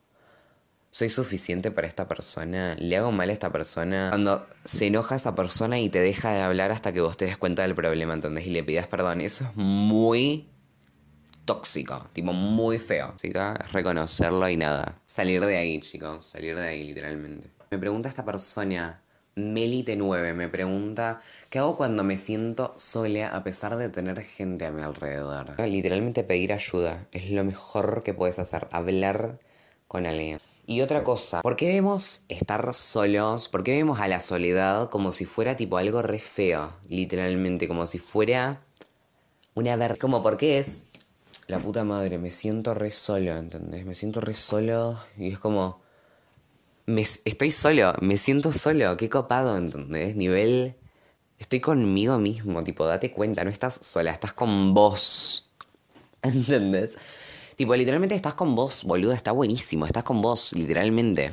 ¿Soy 0.96 1.10
suficiente 1.10 1.70
para 1.70 1.86
esta 1.86 2.08
persona? 2.08 2.74
¿Le 2.78 2.96
hago 2.96 3.12
mal 3.12 3.28
a 3.28 3.32
esta 3.34 3.52
persona? 3.52 4.08
Cuando 4.08 4.46
se 4.64 4.86
enoja 4.86 5.16
esa 5.16 5.34
persona 5.34 5.78
y 5.78 5.90
te 5.90 6.00
deja 6.00 6.32
de 6.32 6.40
hablar 6.40 6.72
hasta 6.72 6.94
que 6.94 7.02
vos 7.02 7.18
te 7.18 7.26
des 7.26 7.36
cuenta 7.36 7.60
del 7.60 7.74
problema, 7.74 8.14
¿entendés? 8.14 8.46
Y 8.46 8.50
le 8.50 8.64
pidas 8.64 8.86
perdón. 8.86 9.20
Eso 9.20 9.44
es 9.44 9.50
muy 9.56 10.48
tóxico, 11.44 12.08
tipo 12.14 12.32
muy 12.32 12.78
feo. 12.78 13.12
Que 13.20 13.28
es 13.28 13.72
reconocerlo 13.72 14.48
y 14.48 14.56
nada. 14.56 15.02
Salir 15.04 15.44
de 15.44 15.58
ahí, 15.58 15.80
chicos, 15.80 16.24
salir 16.24 16.56
de 16.56 16.66
ahí 16.66 16.84
literalmente. 16.84 17.50
Me 17.70 17.76
pregunta 17.76 18.08
esta 18.08 18.24
persona, 18.24 19.02
Melite9, 19.36 20.32
me 20.32 20.48
pregunta, 20.48 21.20
¿qué 21.50 21.58
hago 21.58 21.76
cuando 21.76 22.04
me 22.04 22.16
siento 22.16 22.72
sola 22.78 23.36
a 23.36 23.44
pesar 23.44 23.76
de 23.76 23.90
tener 23.90 24.22
gente 24.22 24.64
a 24.64 24.70
mi 24.70 24.80
alrededor? 24.80 25.60
Literalmente 25.60 26.24
pedir 26.24 26.54
ayuda, 26.54 27.06
es 27.12 27.30
lo 27.32 27.44
mejor 27.44 28.02
que 28.02 28.14
puedes 28.14 28.38
hacer, 28.38 28.66
hablar 28.70 29.40
con 29.88 30.06
alguien. 30.06 30.40
Y 30.66 30.80
otra 30.80 31.04
cosa, 31.04 31.42
¿por 31.42 31.56
qué 31.56 31.68
vemos 31.68 32.24
estar 32.28 32.74
solos? 32.74 33.48
¿Por 33.48 33.62
qué 33.62 33.76
vemos 33.76 34.00
a 34.00 34.08
la 34.08 34.20
soledad 34.20 34.90
como 34.90 35.12
si 35.12 35.24
fuera 35.24 35.54
tipo 35.56 35.78
algo 35.78 36.02
re 36.02 36.18
feo? 36.18 36.72
Literalmente, 36.88 37.68
como 37.68 37.86
si 37.86 37.98
fuera 37.98 38.62
una 39.54 39.76
ver... 39.76 39.96
Como, 39.98 40.22
¿por 40.22 40.36
qué 40.36 40.58
es? 40.58 40.86
la 41.46 41.60
puta 41.60 41.84
madre, 41.84 42.18
me 42.18 42.30
siento 42.30 42.74
re 42.74 42.90
solo, 42.90 43.36
¿entendés? 43.36 43.86
Me 43.86 43.94
siento 43.94 44.20
re 44.20 44.34
solo 44.34 44.98
y 45.16 45.32
es 45.32 45.38
como... 45.38 45.80
Me, 46.86 47.02
estoy 47.02 47.50
solo, 47.50 47.92
me 48.00 48.16
siento 48.16 48.52
solo, 48.52 48.96
qué 48.96 49.08
copado, 49.08 49.56
¿entendés? 49.56 50.16
Nivel... 50.16 50.76
Estoy 51.38 51.60
conmigo 51.60 52.18
mismo, 52.18 52.64
tipo, 52.64 52.86
date 52.86 53.12
cuenta, 53.12 53.44
no 53.44 53.50
estás 53.50 53.74
sola, 53.82 54.10
estás 54.10 54.32
con 54.32 54.72
vos. 54.72 55.50
¿Entendés? 56.22 56.96
Tipo, 57.56 57.74
literalmente 57.74 58.14
estás 58.14 58.34
con 58.34 58.54
vos, 58.54 58.84
boludo, 58.84 59.12
está 59.12 59.32
buenísimo, 59.32 59.86
estás 59.86 60.04
con 60.04 60.20
vos, 60.20 60.52
literalmente. 60.52 61.32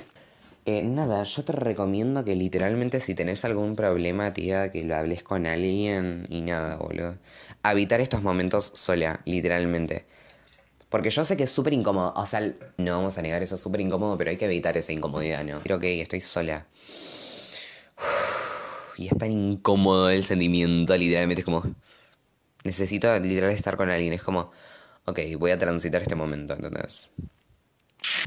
Eh, 0.66 0.82
nada, 0.82 1.24
yo 1.24 1.44
te 1.44 1.52
recomiendo 1.52 2.24
que 2.24 2.36
literalmente 2.36 3.02
si 3.02 3.14
tenés 3.14 3.44
algún 3.44 3.76
problema, 3.76 4.34
tía, 4.34 4.72
que 4.72 4.84
lo 4.84 4.96
hables 4.96 5.22
con 5.22 5.46
alguien 5.46 6.26
y 6.30 6.42
nada, 6.42 6.78
boludo 6.78 7.18
habitar 7.64 8.02
estos 8.02 8.22
momentos 8.22 8.72
sola, 8.76 9.22
literalmente. 9.26 10.06
Porque 10.90 11.10
yo 11.10 11.26
sé 11.26 11.36
que 11.36 11.44
es 11.44 11.52
súper 11.52 11.74
incómodo, 11.74 12.14
o 12.16 12.26
sea, 12.26 12.42
no 12.78 12.98
vamos 12.98 13.18
a 13.18 13.22
negar 13.24 13.42
eso, 13.42 13.56
es 13.56 13.62
súper 13.62 13.82
incómodo, 13.82 14.16
pero 14.18 14.30
hay 14.30 14.38
que 14.38 14.46
evitar 14.46 14.78
esa 14.78 14.92
incomodidad, 14.92 15.44
¿no? 15.44 15.60
Pero 15.64 15.78
ok, 15.78 15.84
estoy 15.86 16.22
sola. 16.22 16.68
Y 18.96 19.08
es 19.08 19.18
tan 19.18 19.32
incómodo 19.32 20.12
el 20.12 20.24
sentimiento, 20.24 20.96
literalmente 20.96 21.42
es 21.42 21.46
como... 21.46 21.64
Necesito 22.64 23.08
literalmente 23.20 23.58
estar 23.58 23.76
con 23.76 23.90
alguien, 23.90 24.14
es 24.14 24.22
como... 24.22 24.52
Ok, 25.06 25.20
voy 25.38 25.52
a 25.52 25.58
transitar 25.58 26.02
este 26.02 26.16
momento, 26.16 26.54
¿entendés? 26.54 27.12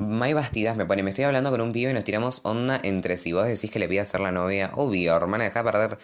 May 0.01 0.33
Bastidas 0.35 0.77
me 0.77 0.87
pone, 0.87 1.03
me 1.03 1.11
estoy 1.11 1.25
hablando 1.25 1.51
con 1.51 1.61
un 1.61 1.73
pibe 1.73 1.91
y 1.91 1.95
nos 1.95 2.05
tiramos 2.05 2.41
onda 2.45 2.81
entre 2.83 3.17
si 3.17 3.33
vos 3.33 3.47
decís 3.47 3.71
que 3.71 3.79
le 3.79 3.89
pidas 3.89 4.09
ser 4.09 4.21
la 4.21 4.33
novia. 4.33 4.71
Obvio, 4.75 5.17
hermana, 5.17 5.45
deja 5.45 5.63
de 5.63 5.71
perder 5.71 5.99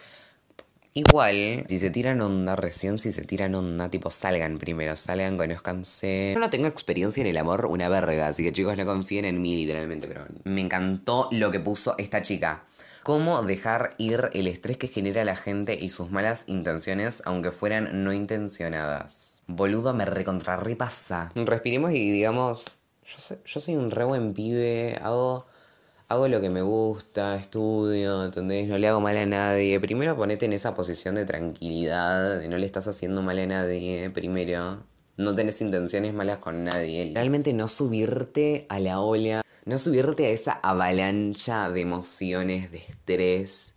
Igual, 0.95 1.65
si 1.67 1.79
se 1.79 1.89
tiran 1.89 2.21
onda, 2.21 2.55
recién 2.55 2.99
si 2.99 3.11
se 3.11 3.23
tiran 3.23 3.55
onda, 3.55 3.89
tipo 3.89 4.11
salgan 4.11 4.59
primero, 4.59 4.95
salgan, 4.95 5.37
conozcanse. 5.37 6.33
Yo 6.35 6.39
no 6.39 6.51
tengo 6.51 6.67
experiencia 6.67 7.21
en 7.21 7.27
el 7.27 7.37
amor 7.37 7.65
una 7.65 7.89
verga, 7.89 8.27
así 8.27 8.43
que 8.43 8.51
chicos 8.51 8.77
no 8.77 8.85
confíen 8.85 9.25
en 9.25 9.41
mí 9.41 9.55
literalmente, 9.55 10.07
pero 10.07 10.27
me 10.43 10.61
encantó 10.61 11.29
lo 11.31 11.49
que 11.49 11.59
puso 11.59 11.95
esta 11.97 12.21
chica. 12.21 12.65
Cómo 13.03 13.41
dejar 13.43 13.95
ir 13.97 14.29
el 14.33 14.47
estrés 14.47 14.77
que 14.77 14.87
genera 14.87 15.25
la 15.25 15.35
gente 15.35 15.77
y 15.79 15.89
sus 15.89 16.09
malas 16.09 16.45
intenciones, 16.47 17.21
aunque 17.25 17.51
fueran 17.51 18.03
no 18.03 18.13
intencionadas. 18.13 19.43
Boludo, 19.47 19.93
me 19.93 20.05
recontra 20.05 20.55
repasa. 20.55 21.31
Respiremos 21.35 21.91
y 21.91 22.11
digamos, 22.11 22.65
yo, 23.05 23.35
yo 23.43 23.59
soy 23.59 23.75
un 23.75 23.91
re 23.91 24.05
buen 24.05 24.33
pibe, 24.33 24.99
hago 25.03 25.45
hago 26.13 26.27
lo 26.27 26.41
que 26.41 26.49
me 26.49 26.61
gusta, 26.61 27.35
estudio, 27.35 28.23
¿entendés? 28.23 28.67
No 28.67 28.77
le 28.77 28.87
hago 28.87 29.01
mal 29.01 29.17
a 29.17 29.25
nadie. 29.25 29.79
Primero 29.79 30.15
ponete 30.15 30.45
en 30.45 30.53
esa 30.53 30.73
posición 30.75 31.15
de 31.15 31.25
tranquilidad, 31.25 32.39
de 32.39 32.47
no 32.47 32.57
le 32.57 32.65
estás 32.65 32.87
haciendo 32.87 33.21
mal 33.21 33.39
a 33.39 33.47
nadie, 33.47 34.09
primero. 34.11 34.83
No 35.15 35.35
tenés 35.35 35.61
intenciones 35.61 36.13
malas 36.13 36.39
con 36.39 36.63
nadie. 36.63 37.11
Realmente 37.13 37.53
no 37.53 37.67
subirte 37.67 38.65
a 38.69 38.79
la 38.79 38.99
ola, 38.99 39.43
no 39.65 39.77
subirte 39.77 40.25
a 40.25 40.29
esa 40.29 40.53
avalancha 40.53 41.69
de 41.69 41.81
emociones, 41.81 42.71
de 42.71 42.79
estrés, 42.79 43.75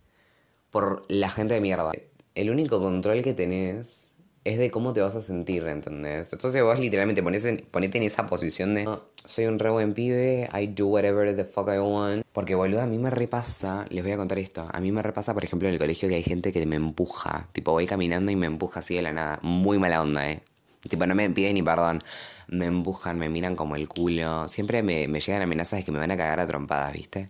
por 0.71 1.05
la 1.09 1.29
gente 1.29 1.53
de 1.53 1.61
mierda. 1.61 1.91
El 2.33 2.49
único 2.49 2.79
control 2.79 3.23
que 3.23 3.33
tenés 3.33 4.15
es 4.43 4.57
de 4.57 4.71
cómo 4.71 4.93
te 4.93 5.01
vas 5.01 5.15
a 5.15 5.21
sentir, 5.21 5.67
¿entendés? 5.67 6.31
Entonces 6.33 6.63
vos 6.63 6.79
literalmente 6.79 7.21
ponete 7.21 7.97
en 7.97 8.03
esa 8.03 8.25
posición 8.25 8.73
de 8.75 8.87
soy 9.25 9.45
un 9.45 9.59
re 9.59 9.69
buen 9.69 9.93
pibe, 9.93 10.49
I 10.53 10.67
do 10.67 10.87
whatever 10.87 11.35
the 11.35 11.43
fuck 11.43 11.67
I 11.67 11.79
want. 11.79 12.23
Porque 12.31 12.55
boludo, 12.55 12.81
a 12.81 12.87
mí 12.87 12.97
me 12.97 13.09
repasa, 13.09 13.85
les 13.89 14.03
voy 14.03 14.13
a 14.13 14.17
contar 14.17 14.39
esto, 14.39 14.67
a 14.71 14.79
mí 14.79 14.91
me 14.91 15.03
repasa, 15.03 15.33
por 15.33 15.43
ejemplo, 15.43 15.67
en 15.67 15.73
el 15.73 15.79
colegio 15.79 16.07
que 16.07 16.15
hay 16.15 16.23
gente 16.23 16.53
que 16.53 16.65
me 16.65 16.77
empuja. 16.77 17.49
Tipo, 17.51 17.73
voy 17.73 17.85
caminando 17.85 18.31
y 18.31 18.35
me 18.35 18.45
empuja 18.45 18.79
así 18.79 18.95
de 18.95 19.01
la 19.01 19.11
nada. 19.11 19.39
Muy 19.43 19.79
mala 19.79 20.01
onda, 20.01 20.31
eh. 20.31 20.41
Tipo, 20.87 21.05
no 21.05 21.15
me 21.15 21.29
piden 21.29 21.55
ni 21.55 21.63
perdón. 21.63 22.03
Me 22.47 22.65
empujan, 22.65 23.19
me 23.19 23.29
miran 23.29 23.55
como 23.55 23.75
el 23.75 23.87
culo. 23.87 24.47
Siempre 24.49 24.83
me, 24.83 25.07
me 25.07 25.19
llegan 25.19 25.41
amenazas 25.41 25.79
de 25.79 25.85
que 25.85 25.91
me 25.91 25.99
van 25.99 26.11
a 26.11 26.17
cagar 26.17 26.39
a 26.39 26.47
trompadas, 26.47 26.93
¿viste? 26.93 27.29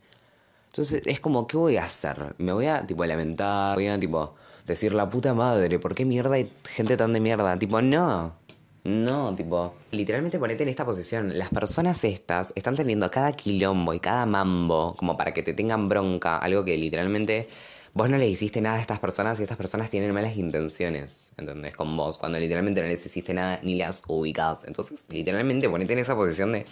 Entonces 0.67 1.01
es 1.05 1.19
como, 1.19 1.47
¿qué 1.47 1.57
voy 1.57 1.77
a 1.77 1.85
hacer? 1.85 2.35
Me 2.37 2.51
voy 2.51 2.67
a, 2.67 2.85
tipo, 2.85 3.03
lamentar, 3.05 3.75
voy 3.75 3.87
a, 3.87 3.99
tipo, 3.99 4.35
decir 4.67 4.93
la 4.93 5.09
puta 5.09 5.33
madre, 5.33 5.79
¿por 5.79 5.95
qué 5.95 6.05
mierda 6.05 6.35
hay 6.35 6.51
gente 6.69 6.97
tan 6.97 7.13
de 7.13 7.19
mierda? 7.19 7.57
Tipo, 7.57 7.81
no. 7.81 8.35
No, 8.83 9.35
tipo, 9.35 9.73
literalmente 9.91 10.39
ponete 10.39 10.63
en 10.63 10.69
esta 10.69 10.85
posición. 10.85 11.37
Las 11.37 11.49
personas 11.49 12.03
estas 12.05 12.53
están 12.55 12.75
teniendo 12.75 13.11
cada 13.11 13.33
quilombo 13.33 13.93
y 13.93 13.99
cada 13.99 14.25
mambo 14.25 14.95
como 14.95 15.17
para 15.17 15.33
que 15.33 15.43
te 15.43 15.53
tengan 15.53 15.89
bronca, 15.89 16.37
algo 16.37 16.63
que 16.63 16.77
literalmente 16.77 17.49
vos 17.97 18.11
no 18.11 18.17
le 18.19 18.27
hiciste 18.27 18.61
nada 18.61 18.77
a 18.77 18.79
estas 18.79 18.99
personas 18.99 19.39
y 19.39 19.43
estas 19.43 19.57
personas 19.57 19.89
tienen 19.89 20.13
malas 20.13 20.37
intenciones, 20.37 21.31
¿entendés? 21.35 21.75
Con 21.75 21.97
vos, 21.97 22.19
cuando 22.19 22.37
literalmente 22.37 22.79
no 22.79 22.87
les 22.87 23.03
hiciste 23.03 23.33
nada 23.33 23.59
ni 23.63 23.73
las 23.73 24.03
ubicás. 24.07 24.59
Entonces, 24.65 25.07
literalmente 25.09 25.67
ponete 25.67 25.93
en 25.93 25.99
esa 25.99 26.15
posición 26.15 26.51
de, 26.51 26.67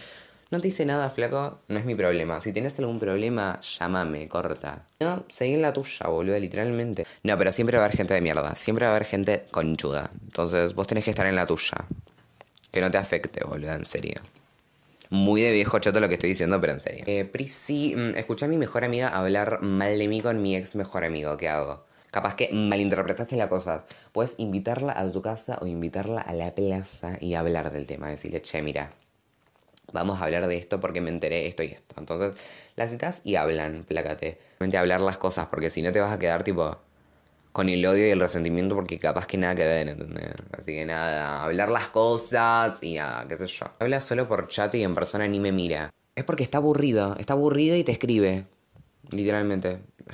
no 0.51 0.61
te 0.61 0.67
hice 0.67 0.85
nada, 0.85 1.09
flaco, 1.09 1.61
no 1.67 1.79
es 1.79 1.85
mi 1.85 1.95
problema. 1.95 2.39
Si 2.41 2.53
tienes 2.53 2.77
algún 2.77 2.99
problema, 2.99 3.59
llámame, 3.59 4.27
corta. 4.27 4.85
No, 4.99 5.25
seguí 5.27 5.55
en 5.55 5.63
la 5.63 5.73
tuya, 5.73 6.07
boludo, 6.07 6.37
literalmente. 6.37 7.07
No, 7.23 7.35
pero 7.39 7.51
siempre 7.51 7.77
va 7.77 7.83
a 7.83 7.85
haber 7.87 7.97
gente 7.97 8.13
de 8.13 8.21
mierda, 8.21 8.55
siempre 8.55 8.85
va 8.85 8.91
a 8.91 8.95
haber 8.95 9.07
gente 9.07 9.47
conchuda. 9.49 10.11
Entonces, 10.25 10.75
vos 10.75 10.85
tenés 10.85 11.05
que 11.05 11.09
estar 11.09 11.25
en 11.25 11.35
la 11.35 11.47
tuya. 11.47 11.87
Que 12.71 12.81
no 12.81 12.91
te 12.91 12.99
afecte, 12.99 13.43
boludo, 13.43 13.73
en 13.73 13.85
serio. 13.85 14.21
Muy 15.09 15.41
de 15.41 15.51
viejo 15.51 15.79
chato 15.79 15.99
lo 15.99 16.07
que 16.07 16.15
estoy 16.15 16.29
diciendo, 16.29 16.59
pero 16.59 16.73
en 16.73 16.81
serio. 16.81 17.03
Eh, 17.07 17.25
Prisi, 17.25 17.95
mm, 17.95 18.17
escuché 18.17 18.45
a 18.45 18.47
mi 18.47 18.57
mejor 18.57 18.83
amiga 18.83 19.09
hablar 19.09 19.61
mal 19.61 19.97
de 19.97 20.07
mí 20.07 20.21
con 20.21 20.41
mi 20.41 20.55
ex 20.55 20.75
mejor 20.75 21.03
amigo. 21.03 21.37
¿Qué 21.37 21.49
hago? 21.49 21.85
Capaz 22.11 22.35
que 22.35 22.49
malinterpretaste 22.53 23.35
la 23.35 23.49
cosa. 23.49 23.85
Puedes 24.11 24.35
invitarla 24.37 24.93
a 24.93 25.11
tu 25.11 25.21
casa 25.21 25.57
o 25.61 25.67
invitarla 25.67 26.21
a 26.21 26.33
la 26.33 26.55
plaza 26.55 27.17
y 27.19 27.33
hablar 27.33 27.71
del 27.71 27.87
tema. 27.87 28.09
Decirle, 28.09 28.41
che, 28.41 28.61
mira, 28.61 28.93
vamos 29.91 30.21
a 30.21 30.25
hablar 30.25 30.47
de 30.47 30.57
esto 30.57 30.79
porque 30.79 31.01
me 31.01 31.09
enteré 31.09 31.47
esto 31.47 31.63
y 31.63 31.67
esto. 31.67 31.95
Entonces, 31.97 32.41
las 32.75 32.89
citas 32.89 33.21
y 33.23 33.35
hablan, 33.35 33.83
plácate. 33.83 34.39
Hablar 34.77 35.01
las 35.01 35.17
cosas 35.17 35.47
porque 35.47 35.69
si 35.69 35.81
no 35.81 35.91
te 35.91 35.99
vas 35.99 36.11
a 36.11 36.19
quedar 36.19 36.43
tipo 36.43 36.77
con 37.55 37.69
el 37.69 37.85
odio 37.85 38.05
y 38.05 38.09
el 38.09 38.19
resentimiento 38.19 38.75
porque 38.75 38.99
capaz 38.99 39.27
que 39.27 39.37
nada 39.37 39.55
que 39.55 39.65
ver, 39.65 39.87
¿entendés? 39.87 40.33
Así 40.51 40.73
que 40.73 40.83
nada, 40.83 41.41
hablar 41.41 41.69
las 41.69 41.87
cosas 41.87 42.79
y 42.83 42.95
nada, 42.95 43.25
qué 43.29 43.37
sé 43.37 43.47
yo. 43.47 43.67
Habla 43.79 44.01
solo 44.01 44.27
por 44.27 44.49
chat 44.49 44.75
y 44.75 44.83
en 44.83 44.93
persona 44.93 45.25
ni 45.25 45.39
me 45.39 45.53
mira. 45.53 45.89
Es 46.15 46.25
porque 46.25 46.43
está 46.43 46.57
aburrido, 46.57 47.15
está 47.17 47.31
aburrido 47.31 47.77
y 47.77 47.85
te 47.85 47.93
escribe. 47.93 48.45
Literalmente. 49.11 49.79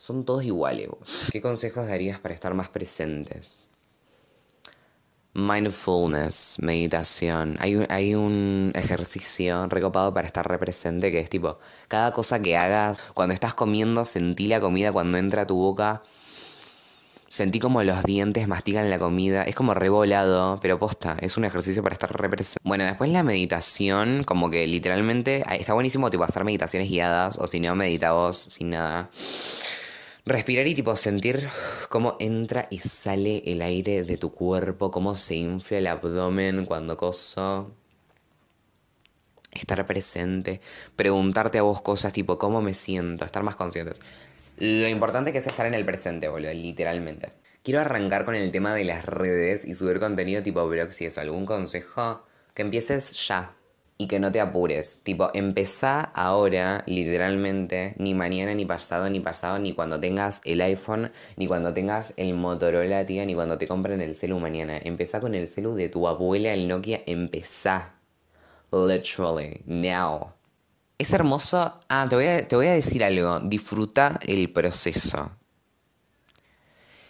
Son 0.00 0.24
todos 0.24 0.42
iguales. 0.42 0.88
¿Qué 1.30 1.40
consejos 1.40 1.86
darías 1.86 2.18
para 2.18 2.34
estar 2.34 2.52
más 2.52 2.68
presentes? 2.68 3.68
Mindfulness, 5.34 6.56
meditación. 6.62 7.58
Hay 7.60 7.76
un, 7.76 7.86
hay 7.90 8.16
un 8.16 8.72
ejercicio 8.74 9.68
recopado 9.68 10.12
para 10.12 10.26
estar 10.26 10.48
represente 10.48 11.12
que 11.12 11.20
es 11.20 11.30
tipo, 11.30 11.60
cada 11.86 12.12
cosa 12.12 12.42
que 12.42 12.56
hagas, 12.56 13.00
cuando 13.14 13.34
estás 13.34 13.54
comiendo, 13.54 14.04
sentí 14.04 14.48
la 14.48 14.60
comida 14.60 14.90
cuando 14.90 15.18
entra 15.18 15.42
a 15.42 15.46
tu 15.46 15.54
boca. 15.54 16.02
Sentí 17.32 17.60
como 17.60 17.82
los 17.82 18.02
dientes 18.02 18.46
mastican 18.46 18.90
la 18.90 18.98
comida. 18.98 19.44
Es 19.44 19.54
como 19.54 19.72
revolado, 19.72 20.58
pero 20.60 20.78
posta. 20.78 21.16
Es 21.18 21.38
un 21.38 21.46
ejercicio 21.46 21.82
para 21.82 21.94
estar 21.94 22.14
represente. 22.14 22.60
Bueno, 22.62 22.84
después 22.84 23.10
la 23.10 23.22
meditación, 23.22 24.22
como 24.22 24.50
que 24.50 24.66
literalmente 24.66 25.42
está 25.50 25.72
buenísimo 25.72 26.10
tipo 26.10 26.24
hacer 26.24 26.44
meditaciones 26.44 26.90
guiadas 26.90 27.38
o 27.38 27.46
si 27.46 27.58
no, 27.58 27.74
medita 27.74 28.12
vos 28.12 28.36
sin 28.36 28.68
nada. 28.68 29.08
Respirar 30.26 30.66
y 30.66 30.74
tipo 30.74 30.94
sentir 30.94 31.48
cómo 31.88 32.18
entra 32.20 32.68
y 32.70 32.80
sale 32.80 33.42
el 33.46 33.62
aire 33.62 34.02
de 34.02 34.18
tu 34.18 34.30
cuerpo, 34.30 34.90
cómo 34.90 35.14
se 35.14 35.36
infla 35.36 35.78
el 35.78 35.86
abdomen 35.86 36.66
cuando 36.66 36.98
coso. 36.98 37.70
Estar 39.52 39.86
presente, 39.86 40.60
preguntarte 40.96 41.56
a 41.56 41.62
vos 41.62 41.80
cosas 41.80 42.12
tipo 42.12 42.36
cómo 42.36 42.60
me 42.60 42.74
siento, 42.74 43.24
estar 43.24 43.42
más 43.42 43.56
conscientes. 43.56 44.00
Lo 44.64 44.86
importante 44.86 45.32
que 45.32 45.38
es 45.38 45.46
estar 45.48 45.66
en 45.66 45.74
el 45.74 45.84
presente, 45.84 46.28
boludo, 46.28 46.52
literalmente. 46.52 47.30
Quiero 47.64 47.80
arrancar 47.80 48.24
con 48.24 48.36
el 48.36 48.52
tema 48.52 48.72
de 48.72 48.84
las 48.84 49.04
redes 49.04 49.64
y 49.64 49.74
subir 49.74 49.98
contenido 49.98 50.40
tipo 50.44 50.68
blog 50.68 50.92
si 50.92 51.04
es 51.04 51.18
algún 51.18 51.46
consejo. 51.46 52.24
Que 52.54 52.62
empieces 52.62 53.10
ya, 53.26 53.56
y 53.98 54.06
que 54.06 54.20
no 54.20 54.30
te 54.30 54.38
apures. 54.38 55.00
Tipo, 55.02 55.30
empezá 55.34 56.00
ahora, 56.00 56.84
literalmente, 56.86 57.96
ni 57.98 58.14
mañana, 58.14 58.54
ni 58.54 58.64
pasado, 58.64 59.10
ni 59.10 59.18
pasado, 59.18 59.58
ni 59.58 59.74
cuando 59.74 59.98
tengas 59.98 60.40
el 60.44 60.60
iPhone, 60.60 61.10
ni 61.36 61.48
cuando 61.48 61.74
tengas 61.74 62.14
el 62.16 62.34
Motorola, 62.34 63.04
tía, 63.04 63.26
ni 63.26 63.34
cuando 63.34 63.58
te 63.58 63.66
compren 63.66 64.00
el 64.00 64.14
celu 64.14 64.38
mañana. 64.38 64.78
Empezá 64.80 65.18
con 65.18 65.34
el 65.34 65.48
celu 65.48 65.74
de 65.74 65.88
tu 65.88 66.06
abuela, 66.06 66.52
el 66.52 66.68
Nokia, 66.68 67.02
empezá. 67.06 67.96
Literally, 68.70 69.62
now. 69.66 70.34
Es 71.02 71.12
hermoso. 71.12 71.80
Ah, 71.88 72.06
te 72.08 72.14
voy 72.14 72.26
a, 72.26 72.46
te 72.46 72.54
voy 72.54 72.68
a 72.68 72.74
decir 72.74 73.02
algo. 73.02 73.40
Disfruta 73.40 74.20
el 74.24 74.52
proceso. 74.52 75.32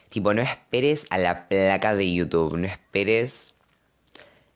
Tipo, 0.08 0.32
no 0.32 0.40
esperes 0.40 1.04
a 1.11 1.18
la 1.18 1.46
placa 1.46 1.94
de 1.94 2.11
YouTube. 2.11 2.56
No 2.56 2.66
esperes 2.66 3.52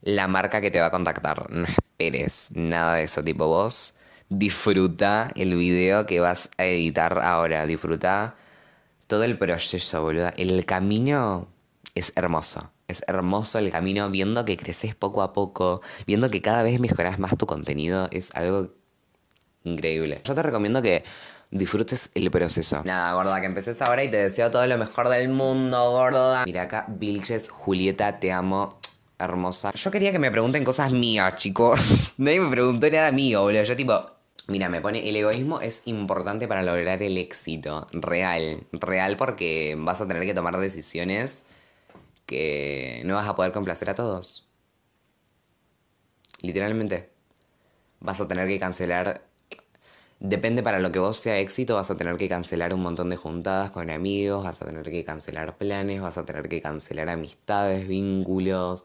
la 0.01 0.27
marca 0.27 0.63
que 0.63 0.71
te 0.71 0.81
va 0.81 0.87
a 0.87 0.91
contactar. 0.91 1.51
No 1.51 1.67
esperes 1.67 2.49
nada 2.55 2.95
de 2.95 3.03
eso. 3.03 3.23
Tipo, 3.23 3.47
vos 3.47 3.93
disfruta 4.31 5.29
el 5.37 5.55
video 5.55 6.07
que 6.07 6.19
vas 6.19 6.49
a 6.57 6.65
editar 6.65 7.19
ahora. 7.19 7.67
Disfruta 7.67 8.37
todo 9.07 9.25
el 9.25 9.37
proceso, 9.37 10.01
boludo. 10.01 10.31
El 10.39 10.65
camino 10.65 11.47
es 11.95 12.11
hermoso. 12.17 12.73
Es 12.89 13.03
hermoso 13.07 13.59
el 13.59 13.71
camino 13.71 14.09
viendo 14.09 14.47
que 14.47 14.57
creces 14.57 14.95
poco 14.95 15.23
a 15.23 15.35
poco, 15.35 15.83
viendo 16.07 16.31
que 16.31 16.41
cada 16.41 16.63
vez 16.63 16.81
mejoras 16.81 17.19
más 17.19 17.37
tu 17.37 17.45
contenido. 17.45 18.09
Es 18.13 18.35
algo 18.35 18.76
increíble. 19.67 20.21
Yo 20.25 20.35
te 20.35 20.43
recomiendo 20.43 20.81
que 20.81 21.05
disfrutes 21.51 22.11
el 22.15 22.31
proceso. 22.31 22.83
Nada, 22.85 23.13
gorda, 23.15 23.41
que 23.41 23.47
empeces 23.47 23.81
ahora 23.83 24.05
y 24.05 24.11
te 24.11 24.17
deseo 24.17 24.51
todo 24.51 24.67
lo 24.67 24.79
mejor 24.79 25.09
del 25.09 25.29
mundo, 25.29 25.91
gorda. 25.91 26.45
Mira 26.45 26.63
acá, 26.63 26.87
Vilches, 26.89 27.49
Julieta, 27.51 28.19
te 28.19 28.33
amo 28.33 28.79
hermosa. 29.19 29.73
Yo 29.73 29.91
quería 29.91 30.13
que 30.13 30.19
me 30.19 30.31
pregunten 30.31 30.65
cosas 30.65 30.93
mías, 30.93 31.37
chicos. 31.37 32.15
Nadie 32.19 32.41
me 32.41 32.51
preguntó 32.51 32.89
nada 32.91 33.13
mío, 33.13 33.43
boludo. 33.43 33.63
Yo 33.63 33.77
tipo, 33.77 34.11
mira, 34.47 34.69
me 34.69 34.81
pone, 34.81 35.09
el 35.09 35.17
egoísmo 35.17 35.61
es 35.61 35.83
importante 35.87 36.49
para 36.49 36.63
lograr 36.63 37.03
el 37.03 37.17
éxito. 37.17 37.87
Real. 37.93 38.67
Real 38.73 39.17
porque 39.17 39.75
vas 39.79 40.01
a 40.01 40.09
tener 40.09 40.25
que 40.25 40.35
tomar 40.35 40.57
decisiones 40.59 41.45
que 42.27 43.03
no 43.05 43.15
vas 43.15 43.29
a 43.29 43.37
poder 43.37 43.53
complacer 43.53 43.89
a 43.91 43.95
todos. 43.95 44.47
Literalmente. 46.43 47.11
Vas 48.01 48.21
a 48.21 48.29
tener 48.29 48.47
que 48.47 48.59
cancelar 48.59 49.23
Depende 50.19 50.63
para 50.63 50.79
lo 50.79 50.91
que 50.93 50.99
vos 50.99 51.19
sea 51.19 51.39
éxito, 51.39 51.75
vas 51.75 51.91
a 51.91 51.97
tener 51.97 52.17
que 52.17 52.29
cancelar 52.29 52.73
un 52.73 52.81
montón 52.81 53.11
de 53.11 53.17
juntadas 53.17 53.71
con 53.71 53.91
amigos, 53.91 54.45
vas 54.45 54.63
a 54.63 54.67
tener 54.67 54.91
que 54.91 55.05
cancelar 55.05 55.59
planes, 55.59 56.01
vas 56.01 56.17
a 56.17 56.25
tener 56.25 56.49
que 56.49 56.63
cancelar 56.63 57.11
amistades, 57.11 57.87
vínculos, 57.87 58.83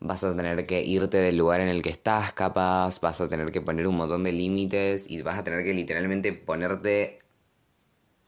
vas 0.00 0.24
a 0.24 0.34
tener 0.36 0.66
que 0.66 0.82
irte 0.82 1.18
del 1.18 1.36
lugar 1.36 1.60
en 1.60 1.68
el 1.68 1.80
que 1.82 1.90
estás 1.90 2.32
capaz, 2.32 3.00
vas 3.00 3.20
a 3.20 3.28
tener 3.28 3.52
que 3.52 3.60
poner 3.60 3.86
un 3.86 3.96
montón 3.96 4.24
de 4.24 4.32
límites 4.32 5.08
y 5.08 5.22
vas 5.22 5.38
a 5.38 5.44
tener 5.44 5.64
que 5.64 5.74
literalmente 5.74 6.32
ponerte 6.32 7.20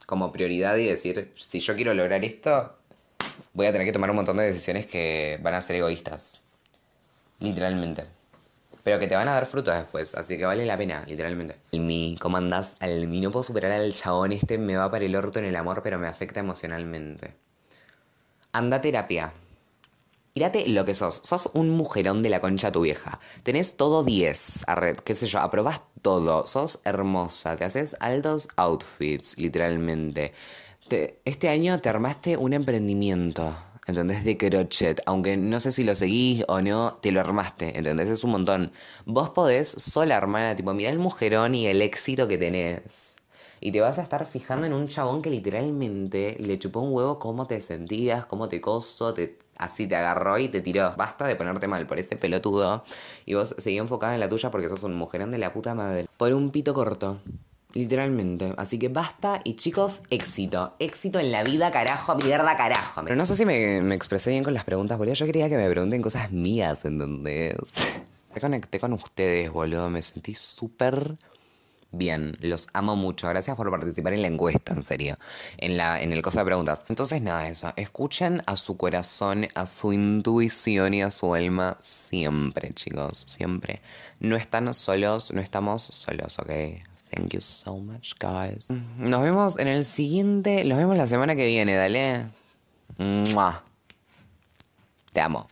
como 0.07 0.31
prioridad 0.31 0.77
y 0.77 0.87
decir, 0.87 1.33
si 1.35 1.59
yo 1.59 1.75
quiero 1.75 1.95
lograr 1.95 2.25
esto, 2.25 2.77
voy 3.55 3.67
a 3.67 3.73
tener 3.73 3.87
que 3.87 3.93
tomar 3.93 4.11
un 4.11 4.17
montón 4.17 4.37
de 4.37 4.45
decisiones 4.45 4.87
que 4.87 5.41
van 5.43 5.55
a 5.55 5.61
ser 5.61 5.77
egoístas. 5.77 6.43
Literalmente. 7.41 8.14
Pero 8.85 8.99
que 8.99 9.07
te 9.07 9.17
van 9.17 9.27
a 9.29 9.33
dar 9.33 9.47
frutos 9.47 9.75
después, 9.75 10.15
así 10.15 10.37
que 10.37 10.45
vale 10.45 10.67
la 10.67 10.77
pena, 10.77 11.03
literalmente. 11.09 11.57
Mi, 11.73 12.17
¿cómo 12.21 12.37
andás? 12.37 12.77
Al 12.81 13.09
mi 13.09 13.23
no 13.23 13.31
puedo 13.31 13.43
superar 13.43 13.73
al 13.73 13.95
chabón 13.95 14.33
este, 14.33 14.59
me 14.59 14.77
va 14.77 14.91
para 14.91 15.07
el 15.07 15.17
orto 15.17 15.39
en 15.39 15.47
el 15.47 15.57
amor, 15.57 15.83
pero 15.83 15.99
me 15.99 16.07
afecta 16.07 16.41
emocionalmente. 16.41 17.35
Anda 18.53 18.83
terapia. 18.83 19.33
Mírate 20.35 20.69
lo 20.69 20.85
que 20.85 20.95
sos. 20.95 21.23
Sos 21.25 21.49
un 21.55 21.71
mujerón 21.71 22.23
de 22.23 22.29
la 22.29 22.41
concha 22.41 22.71
tu 22.71 22.83
vieja. 22.83 23.21
Tenés 23.43 23.77
todo 23.77 24.05
10. 24.05 24.67
red, 24.67 24.97
qué 24.99 25.15
sé 25.15 25.29
yo, 25.29 25.39
aprobás 25.39 25.81
todo. 26.03 26.47
Sos 26.47 26.81
hermosa. 26.85 27.57
Te 27.57 27.65
haces 27.65 27.97
altos 28.01 28.49
outfits, 28.57 29.39
literalmente. 29.39 30.35
este 31.25 31.49
año 31.49 31.81
te 31.81 31.89
armaste 31.89 32.37
un 32.37 32.53
emprendimiento. 32.53 33.55
¿Entendés? 33.87 34.25
De 34.25 34.37
crochet. 34.37 35.01
Aunque 35.07 35.37
no 35.37 35.61
sé 35.61 35.73
si 35.73 35.85
lo 35.85 35.95
seguís 35.95 36.45
o 36.49 36.61
no, 36.61 36.99
te 37.01 37.13
lo 37.13 37.21
armaste, 37.21 37.79
¿entendés? 37.79 38.11
Es 38.11 38.25
un 38.25 38.33
montón. 38.33 38.73
Vos 39.07 39.31
podés 39.31 39.69
sola, 39.69 40.17
hermana, 40.17 40.57
tipo, 40.57 40.73
mirá 40.75 40.91
el 40.91 40.99
mujerón 40.99 41.55
y 41.55 41.67
el 41.67 41.83
éxito 41.83 42.29
que 42.29 42.39
tenés. 42.39 43.17
Y 43.61 43.73
te 43.73 43.81
vas 43.81 43.99
a 43.99 44.03
estar 44.03 44.27
fijando 44.27 44.67
en 44.67 44.75
un 44.75 44.89
chabón 44.89 45.23
que 45.23 45.31
literalmente 45.31 46.37
le 46.39 46.59
chupó 46.59 46.81
un 46.81 46.93
huevo 46.93 47.19
cómo 47.19 47.47
te 47.47 47.61
sentías, 47.63 48.27
cómo 48.27 48.49
te 48.49 48.61
coso, 48.61 49.15
te, 49.15 49.39
así 49.57 49.87
te 49.87 49.97
agarró 49.97 50.39
y 50.39 50.49
te 50.49 50.61
tiró. 50.61 50.95
Basta 50.97 51.27
de 51.27 51.35
ponerte 51.35 51.67
mal 51.67 51.87
por 51.87 51.99
ese 51.99 52.17
pelotudo. 52.17 52.85
Y 53.25 53.35
vos 53.35 53.55
seguí 53.57 53.79
enfocada 53.79 54.15
en 54.15 54.21
la 54.21 54.29
tuya 54.29 54.51
porque 54.51 54.69
sos 54.69 54.85
un 54.85 54.95
mujerón 54.95 55.31
de 55.31 55.39
la 55.39 55.53
puta 55.53 55.75
madre. 55.75 56.07
Por 56.19 56.35
un 56.35 56.51
pito 56.51 56.75
corto. 56.75 57.21
Literalmente. 57.75 58.55
Así 58.57 58.79
que 58.79 58.89
basta 58.89 59.41
y 59.43 59.57
chicos, 59.57 60.03
éxito. 60.09 60.75
Éxito 60.79 61.19
en 61.19 61.33
la 61.33 61.43
vida, 61.43 61.73
carajo, 61.73 62.15
mierda, 62.17 62.57
carajo. 62.57 63.03
Pero 63.03 63.17
no 63.17 63.27
sé 63.27 63.35
si 63.35 63.45
me, 63.45 63.83
me 63.83 63.97
expresé 63.97 64.31
bien 64.31 64.45
con 64.45 64.55
las 64.55 64.65
preguntas, 64.65 64.97
boludo. 64.97 65.15
Yo 65.15 65.27
quería 65.27 65.49
que 65.49 65.57
me 65.57 65.69
pregunten 65.69 66.01
cosas 66.01 66.31
mías, 66.31 66.85
¿entendés? 66.85 67.55
Me 68.33 68.41
conecté 68.41 68.79
con 68.79 68.93
ustedes, 68.93 69.51
boludo. 69.51 69.91
Me 69.91 70.03
sentí 70.03 70.37
súper 70.37 71.17
bien. 71.91 72.37
Los 72.41 72.69
amo 72.75 72.95
mucho. 72.95 73.29
Gracias 73.29 73.57
por 73.57 73.69
participar 73.73 74.13
en 74.13 74.23
la 74.23 74.29
encuesta, 74.29 74.73
en 74.73 74.85
serio. 74.85 75.17
En, 75.57 75.77
la, 75.77 76.01
en 76.01 76.13
el 76.13 76.23
cosa 76.23 76.41
de 76.41 76.47
preguntas. 76.47 76.83
Entonces, 76.89 77.23
nada, 77.23 77.49
eso. 77.49 77.73
Escuchen 77.75 78.41
a 78.47 78.55
su 78.55 78.77
corazón, 78.77 79.49
a 79.57 79.67
su 79.67 79.93
intuición 79.93 80.95
y 80.95 81.03
a 81.03 81.11
su 81.11 81.35
alma 81.35 81.77
siempre, 81.81 82.73
chicos. 82.73 83.25
Siempre. 83.27 83.83
No 84.21 84.37
están 84.37 84.73
solos, 84.75 85.33
no 85.33 85.41
estamos 85.41 85.83
solos, 85.83 86.39
¿ok? 86.39 86.51
Thank 87.15 87.35
you 87.35 87.41
so 87.41 87.77
much, 87.77 88.15
guys. 88.19 88.71
Nos 88.99 89.23
vemos 89.23 89.59
en 89.59 89.69
el 89.69 89.85
siguiente. 89.85 90.65
Nos 90.65 90.79
vemos 90.79 90.97
la 90.97 91.07
semana 91.07 91.37
que 91.37 91.47
viene, 91.47 91.75
dale. 91.75 92.27
Te 95.13 95.21
amo. 95.21 95.49